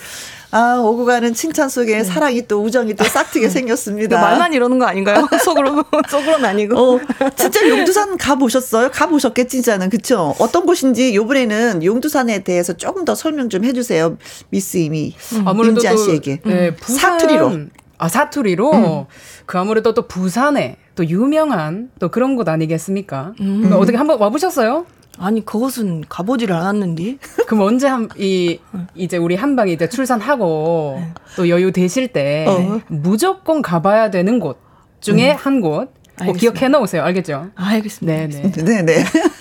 [0.58, 4.20] 아, 오고 가는 칭찬 속에 사랑이 또 우정이 또 싹트게 생겼습니다.
[4.20, 5.28] 말만 이러는 거 아닌가요?
[5.44, 6.76] 속으로, 속으로는 아니고.
[6.96, 7.00] 어,
[7.36, 8.90] 진짜 용두산 가보셨어요?
[8.92, 9.92] 가보셨겠지, 진짜는.
[9.92, 10.34] 그쵸?
[10.40, 14.18] 어떤 곳인지 요번에는 용두산에 대해서 조금 더 설명 좀 해주세요.
[14.50, 15.14] 미스 이미.
[15.46, 16.42] 아무래도 임지한 또, 씨에게.
[16.44, 17.52] 네, 부산, 사투리로.
[18.00, 19.08] 아 사투리로
[19.48, 23.34] 그 아무래도 또 부산에 또 유명한 또 그런 곳 아니겠습니까?
[23.38, 24.86] 그러니까 어떻게 한번 와보셨어요?
[25.20, 27.18] 아니, 그것은 가보지를 않았는데.
[27.48, 28.60] 그럼 언제 한 이
[28.96, 31.02] 이제 우리 한방에 이제 출산하고
[31.36, 32.82] 또 여유 되실 때 어.
[32.88, 34.58] 무조건 가봐야 되는 곳
[35.02, 35.90] 중에 한곳
[36.26, 36.34] 꼭.
[36.34, 37.04] 기억해 놓으세요.
[37.04, 37.50] 알겠죠?
[37.56, 38.28] 아, 알겠습니다.
[38.28, 38.52] 네네.
[38.52, 39.04] 네네.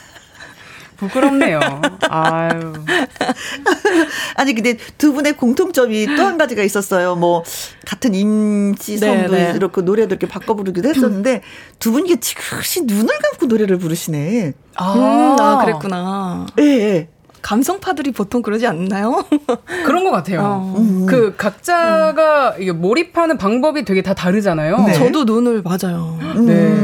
[0.97, 1.61] 부끄럽네요.
[2.09, 2.73] 아유.
[4.37, 7.15] 아니, 근데 두 분의 공통점이 또 한 가지가 있었어요.
[7.15, 7.45] 뭐,
[7.87, 9.53] 같은 임시성도 네, 네.
[9.55, 11.43] 이렇게 노래도 이렇게 바꿔 부르기도 했었는데,
[11.79, 14.53] 두 분이 이게 지그시 눈을 감고 노래를 부르시네.
[14.77, 16.47] 아, 음, 아, 그랬구나.
[16.59, 17.09] 예, 예.
[17.43, 19.25] 감성파들이 보통 그러지 않나요?
[19.87, 20.41] 그런 것 같아요.
[20.43, 21.07] 어.
[21.09, 24.79] 그 각자가 이게 몰입하는 방법이 되게 다 다르잖아요.
[24.79, 24.93] 네.
[24.95, 26.19] 저도 눈을 맞아요.
[26.45, 26.75] 네.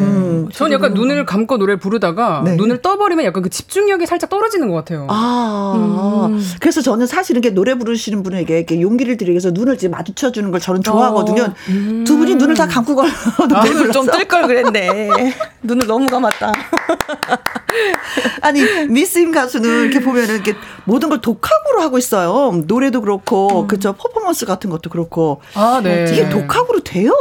[0.44, 0.50] 음.
[0.50, 2.56] 전 약간 눈을 감고 노래를 부르다가 네.
[2.56, 5.06] 눈을 떠버리면 약간 그 집중력이 살짝 떨어지는 것 같아요.
[5.10, 6.42] 아, 음.
[6.60, 10.60] 그래서 저는 사실 이렇게 노래 부르시는 분에게 이렇게 용기를 드리기 위해서 눈을 이제 마주쳐주는 걸
[10.60, 11.42] 저는 좋아하거든요.
[11.42, 12.04] 어, 음.
[12.06, 13.08] 두 분이 눈을 다 감고 걸
[13.48, 14.06] 노래 눈을 좀.
[14.06, 15.08] 뜰 걸 그랬네.
[15.62, 16.52] 눈을 너무 감았다.
[18.40, 22.62] 아니 미스임 가수는 이렇게 보면은 이렇게 모든 걸 독학으로 하고 있어요.
[22.66, 26.06] 노래도 그렇고 그죠 퍼포먼스 같은 것도 그렇고 아, 네.
[26.10, 27.12] 이게 독학으로 돼요?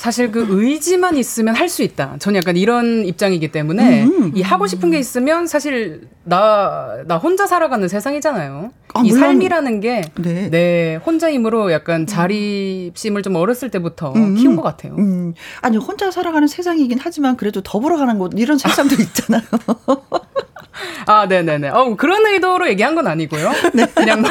[0.00, 2.16] 사실 그 의지만 있으면 할 수 있다.
[2.18, 4.32] 저는 약간 이런 입장이기 때문에 음.
[4.34, 8.70] 이 하고 싶은 게 있으면 사실 나, 나 혼자 살아가는 세상이잖아요.
[8.94, 9.20] 아, 이 물론.
[9.20, 10.48] 삶이라는 게 네.
[10.50, 14.36] 네, 혼자 힘으로 약간 자립심을 좀 어렸을 때부터 음.
[14.36, 14.94] 키운 것 같아요.
[14.96, 19.42] 음, 아니 혼자 살아가는 세상이긴 하지만 그래도 더불어 가는 곳 이런 세상도 있잖아요.
[21.06, 21.68] 아, 네네네.
[21.68, 23.52] 어, 그런 의도로 얘기한 건 아니고요.
[23.74, 23.86] 네.
[23.94, 24.24] 그냥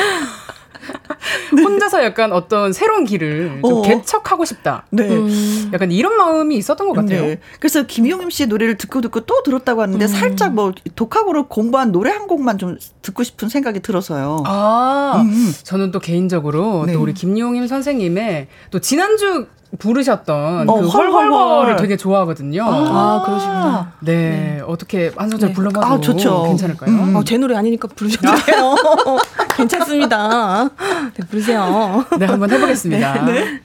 [1.51, 3.81] 혼자서 약간 어떤 새로운 길을 좀 어.
[3.81, 4.85] 개척하고 싶다.
[4.89, 5.07] 네.
[5.09, 5.71] 음.
[5.73, 7.21] 약간 이런 마음이 있었던 것 같아요.
[7.21, 7.39] 네.
[7.59, 12.27] 그래서 김용임 씨의 노래를 듣고 듣고 또 들었다고 하는데 살짝 뭐 독학으로 공부한 노래 한
[12.27, 14.43] 곡만 좀 듣고 싶은 생각이 들어서요.
[14.45, 15.53] 아, 음.
[15.63, 16.93] 저는 또 개인적으로 네.
[16.93, 19.47] 또 우리 김용임 선생님의 또 지난주
[19.77, 21.31] 부르셨던 어, 그 헐헐헐.
[21.31, 22.63] 헐헐헐을 되게 좋아하거든요.
[22.65, 23.91] 아, 그러시구나.
[23.99, 25.55] 네, 어떻게 한 소절 네.
[25.55, 26.43] 불러봐도 아, 좋죠.
[26.45, 26.89] 괜찮을까요?
[26.89, 27.15] 음.
[27.15, 28.75] 어, 제 노래 아니니까 부르셔도 돼요.
[29.55, 30.69] 괜찮습니다.
[31.13, 32.03] 네, 부르세요.
[32.17, 33.25] 네, 한번 해보겠습니다.
[33.29, 33.61] 네.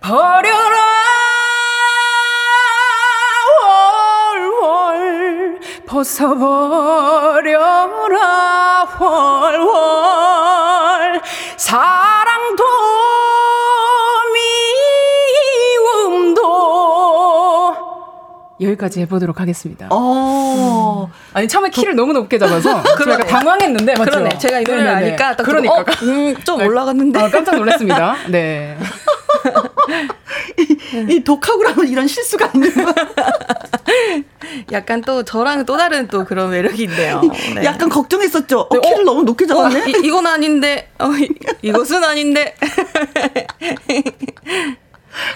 [0.00, 0.76] 버려라
[4.38, 7.58] 월월 벗어버려라
[9.00, 9.68] 월월
[11.56, 11.97] 사
[18.68, 19.88] 여기까지 해보도록 하겠습니다.
[19.90, 21.10] 어.
[21.32, 24.10] 아니 처음에 키를 너무 높게 잡아서 제가 당황했는데 맞죠?
[24.10, 24.38] 그러네.
[24.38, 25.06] 제가 이 노래를 네네네.
[25.08, 27.18] 아니까 딱 그러니까 어, 음, 좀 올라갔는데.
[27.20, 28.16] 아, 깜짝 놀랐습니다.
[28.28, 28.76] 네.
[31.08, 32.94] 이 독학으로 하면 이런 실수가 있는 거야.
[34.72, 37.20] 약간 또 저랑 또 다른 또 그런 매력이 있네요.
[37.54, 37.64] 네.
[37.64, 38.60] 약간 걱정했었죠.
[38.60, 39.04] 어, 네, 키를 어?
[39.04, 39.84] 너무 높게 어, 잡았네.
[39.90, 41.28] 이, 이건 아닌데, 어, 이,
[41.62, 42.54] 이것은 아닌데.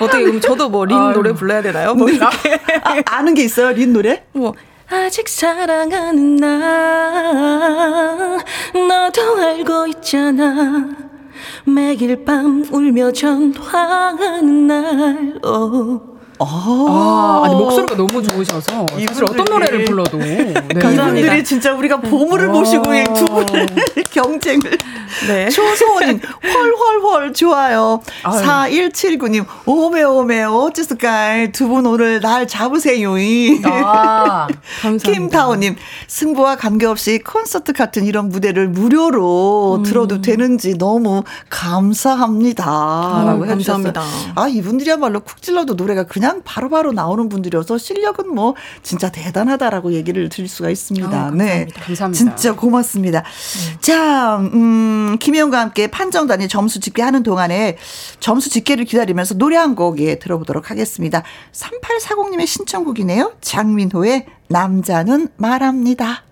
[0.01, 0.97] 어떻게 그럼 저도 뭐 린.
[1.12, 1.95] 노래 불러야 되나요?
[1.95, 2.61] 뭐 이렇게.
[2.85, 4.24] 아, 아는 게 있어요, 린 노래?
[4.33, 4.55] 뭐
[4.91, 6.49] 아직 사랑하는 나
[8.74, 10.89] 너도 알고 있잖아
[11.64, 16.12] 매일 밤 울며 전화하는 날 어.
[16.39, 20.55] 아, 아니 목소리가 너무 좋으셔서 사실 어떤 노래를 불러도 네.
[20.74, 24.78] 이분들이 진짜 우리가 보물을 모시고 이두 이렇게 경쟁을.
[25.26, 25.49] 네.
[25.51, 28.01] 조소원님, 헐헐헐, 좋아요.
[28.22, 28.43] 아유.
[28.43, 31.53] 4179님, 오메, 오메, 어째서까.
[31.53, 33.12] 두분 오늘 날 잡으세요.
[33.64, 34.49] 아,
[34.80, 35.12] 감사합니다.
[35.12, 35.76] 김타오님,
[36.09, 39.83] 승부와 관계없이 콘서트 같은 이런 무대를 무료로 음.
[39.83, 43.20] 들어도 되는지 너무 감사합니다.
[43.20, 44.03] 음, 라고 감사합니다.
[44.35, 50.29] 아, 이분들이야말로 쿡 찔러도 노래가 그냥 바로바로 바로 나오는 분들이어서 실력은 뭐 진짜 대단하다라고 얘기를
[50.29, 51.09] 드릴 수가 있습니다.
[51.09, 51.45] 아, 감사합니다.
[51.45, 51.66] 네.
[51.75, 52.18] 감사합니다.
[52.18, 53.18] 진짜 고맙습니다.
[53.20, 53.81] 음.
[53.81, 57.77] 자, 음, 김혜영과 함께 판정단이 점수 집계하는 동안에
[58.20, 61.23] 점수 집계를 기다리면서 노래 한 곡 예, 들어보도록 하겠습니다.
[61.53, 63.33] 3840님의 신청곡이네요.
[63.41, 66.25] 장민호의 남자는 말합니다.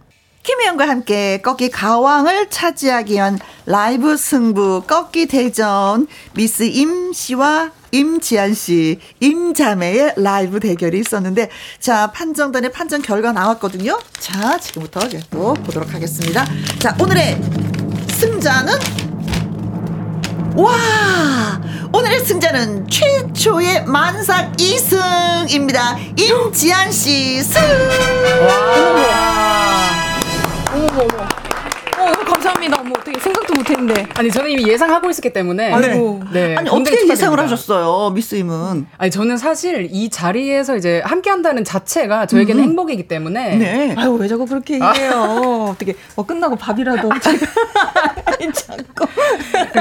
[0.43, 9.01] 김혜영과 함께 꺾기 가왕을 차지하기 위한 라이브 승부 꺾기 대전 미스 임 씨와 임지한 씨,
[9.19, 13.99] 임자매의 라이브 대결이 있었는데, 자, 판정단의 판정 결과 나왔거든요.
[14.19, 16.47] 자, 지금부터 이제 또 보도록 하겠습니다.
[16.79, 17.41] 자, 오늘의
[18.13, 18.75] 승자는,
[20.57, 21.61] 와!
[21.93, 26.19] 오늘의 승자는 최초의 만삭 2승입니다.
[26.19, 27.61] 임지한 씨 승!
[28.47, 30.00] 와!
[30.73, 31.29] 어머, 어머.
[32.01, 32.83] 어, 감사합니다.
[32.83, 34.07] 뭐 어떻게 생각도 못했는데.
[34.15, 35.71] 아니 저는 이미 예상하고 있었기 때문에.
[35.73, 36.23] 아이고.
[36.33, 36.49] 네.
[36.49, 36.57] 네.
[36.57, 38.87] 아니 어떻게 예상을 하셨어요, 미스임은?
[38.97, 42.69] 아니 저는 사실 이 자리에서 이제 함께한다는 자체가 저에게는 음.
[42.71, 43.57] 행복이기 때문에.
[43.57, 43.95] 네.
[43.99, 45.13] 아유 왜 자꾸 그렇게 얘기해요?
[45.13, 45.71] 아.
[45.73, 47.11] 어떻게 뭐 끝나고 밥이라도
[48.55, 49.07] 자꾸.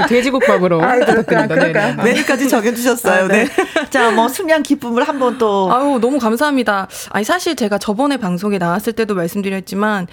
[0.09, 0.81] 돼지국밥으로.
[0.83, 1.95] 아, 그럴까, 그럴까.
[1.95, 2.03] 네.
[2.03, 3.25] 메뉴까지 정해주셨어요.
[3.25, 3.45] 아, 네.
[3.45, 3.89] 네.
[3.89, 5.69] 자, 뭐 순양 기쁨을 한번 또.
[5.71, 6.87] 아유 너무 감사합니다.
[7.11, 10.07] 아니 사실 제가 저번에 방송에 나왔을 때도 말씀드렸지만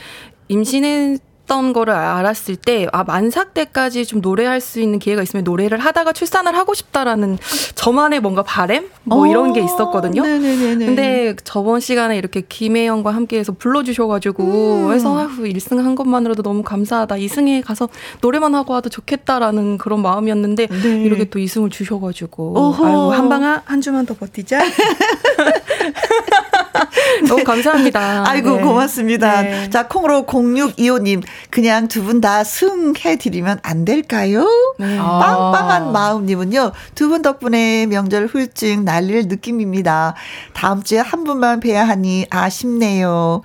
[0.48, 5.78] 임신은 했던 거를 알았을 때, 아, 만삭 때까지 좀 노래할 수 있는 기회가 있으면 노래를
[5.78, 7.38] 하다가 출산을 하고 싶다라는
[7.76, 8.88] 저만의 뭔가 바램?
[9.04, 10.22] 뭐 이런 게 있었거든요.
[10.22, 10.84] 네네네네.
[10.84, 14.92] 근데 저번 시간에 이렇게 김혜영과 함께 해서 불러주셔가지고, 음.
[14.92, 17.14] 해서 아유, 1승 한 것만으로도 너무 감사하다.
[17.14, 17.88] 2승에 가서
[18.20, 21.02] 노래만 하고 와도 좋겠다라는 그런 마음이었는데, 네.
[21.04, 22.86] 이렇게 또 2승을 주셔가지고, 어허.
[22.86, 24.58] 아유, 한 방, 한 주만 더 버티자.
[27.28, 28.24] 너무 감사합니다.
[28.28, 28.62] 아이고, 네.
[28.62, 29.42] 고맙습니다.
[29.42, 29.70] 네.
[29.70, 34.46] 자, 콩으로 0625님, 그냥 두 분 다 승해드리면 안 될까요?
[34.78, 34.96] 네.
[34.98, 35.90] 빵빵한 아.
[35.90, 40.14] 마음님은요, 두 분 덕분에 명절 후유증 날릴 느낌입니다.
[40.54, 43.42] 다음 주에 한 분만 뵈야 하니 아쉽네요.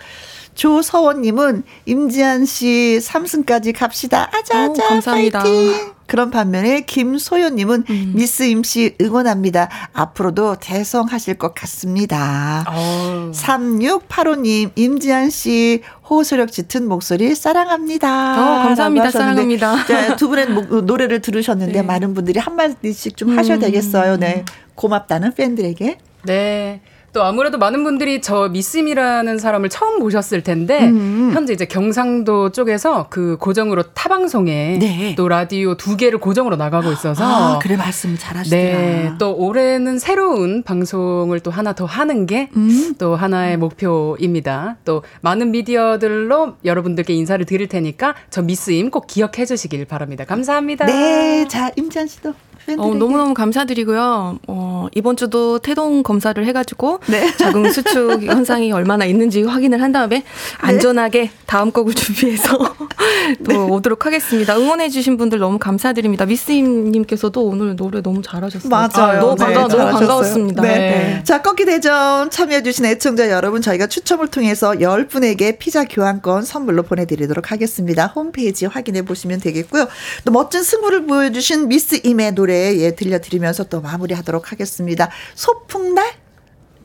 [0.55, 4.29] 조서원님은 임지한 씨 3승까지 갑시다.
[4.33, 4.69] 아자아자.
[4.69, 5.39] 오, 감사합니다.
[5.39, 5.91] 파이팅.
[6.11, 8.11] 그런 반면에 김소연님은 음.
[8.13, 9.69] 미스 임씨 응원합니다.
[9.93, 12.65] 앞으로도 대성하실 것 같습니다.
[12.67, 13.31] 어.
[13.33, 18.33] 3685님, 임지한 씨 호소력 짙은 목소리 사랑합니다.
[18.33, 19.09] 어, 감사합니다.
[19.09, 19.85] 사랑합니다.
[19.85, 21.81] 자, 두 분의 목, 노래를 들으셨는데 네.
[21.81, 23.37] 많은 분들이 한마디씩 좀 음.
[23.37, 24.17] 하셔야 되겠어요.
[24.17, 24.43] 네.
[24.75, 25.97] 고맙다는 팬들에게.
[26.25, 26.81] 네.
[27.13, 31.31] 또 아무래도 많은 분들이 저 미스임이라는 사람을 처음 보셨을 텐데 음.
[31.33, 35.15] 현재 이제 경상도 쪽에서 그 고정으로 타방송에 네.
[35.17, 38.61] 또 라디오 두 개를 고정으로 나가고 있어서 아, 그래 말씀 잘하시더라.
[38.61, 42.95] 네, 또 올해는 새로운 방송을 또 하나 더 하는 게또 음.
[43.17, 44.77] 하나의 목표입니다.
[44.85, 50.23] 또 많은 미디어들로 여러분들께 인사를 드릴 테니까 저 미스임 꼭 기억해 주시길 바랍니다.
[50.23, 50.85] 감사합니다.
[50.85, 52.33] 네, 자 임지한 씨도
[52.77, 54.39] 어, 너무너무 감사드리고요.
[54.47, 57.35] 어, 이번 주도 태동 검사를 해가지고 네.
[57.37, 60.23] 자궁 수축 현상이 얼마나 있는지 확인을 한 다음에 네.
[60.59, 62.57] 안전하게 다음 곡을 준비해서
[63.45, 63.55] 또 네.
[63.55, 64.57] 오도록 하겠습니다.
[64.57, 66.25] 응원해주신 분들 너무 감사드립니다.
[66.25, 68.69] 미스임님께서도 오늘 노래 너무 잘하셨어요.
[68.69, 68.89] 맞아요.
[68.95, 70.61] 아, 너무, 반가, 네, 너무 반가웠습니다.
[70.61, 70.69] 네.
[70.69, 71.23] 네.
[71.23, 78.07] 자, 꺾기 대전 참여해주신 애청자 여러분 저희가 추첨을 통해서 10분에게 피자 교환권 선물로 보내드리도록 하겠습니다.
[78.07, 79.87] 홈페이지 확인해 보시면 되겠고요.
[80.25, 85.09] 또 멋진 승부를 보여주신 미스 임의 노래 노래 예 들려드리면서 또 마무리하도록 하겠습니다.
[85.35, 86.05] 소풍날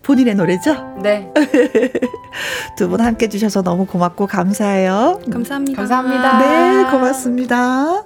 [0.05, 0.95] 본인의 노래죠?
[1.03, 1.29] 네.
[2.79, 5.21] 두 분 함께 주셔서 너무 고맙고 감사해요.
[5.33, 5.77] 감사합니다.
[5.77, 6.39] 감사합니다.
[6.39, 8.05] 네, 고맙습니다.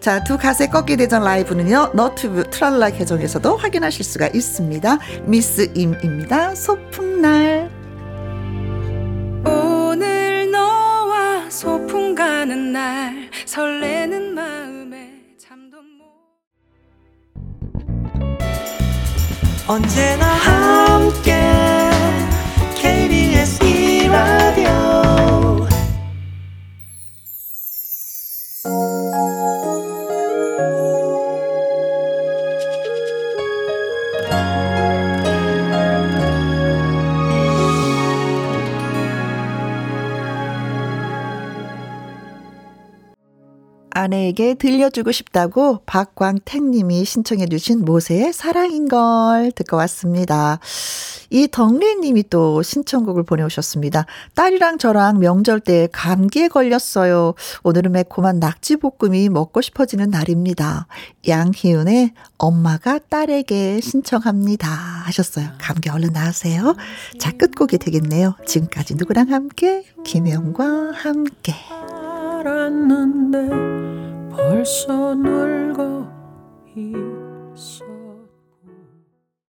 [0.00, 4.98] 자, 두 가세 꺾기 대전 라이브는요, 너튜브 트랄라 계정에서도 확인하실 수가 있습니다.
[5.26, 6.56] 미스 임입니다.
[6.56, 7.70] 소풍날.
[9.46, 14.87] 오늘 너와 소풍 가는 날 설레는 마음
[19.68, 21.38] 언제나 함께
[22.74, 24.47] KBS 이라
[43.98, 50.60] 아내에게 들려주고 싶다고 박광택 님이 신청해 주신 모세의 사랑인걸 듣고 왔습니다.
[51.30, 54.06] 이 덕리 님이 또 신청곡을 보내오셨습니다.
[54.34, 57.34] 딸이랑 저랑 명절 때 감기에 걸렸어요.
[57.64, 60.86] 오늘은 매콤한 낙지볶음이 먹고 싶어지는 날입니다.
[61.26, 64.68] 양희은의 엄마가 딸에게 신청합니다.
[64.68, 65.48] 하셨어요.
[65.58, 66.76] 감기 얼른 나으세요.
[67.18, 68.34] 자, 끝곡이 되겠네요.
[68.46, 69.84] 지금까지 누구랑 함께?
[70.04, 71.54] 김혜영과 함께.
[72.48, 73.48] 알았는데
[74.30, 76.08] 벌써 늙어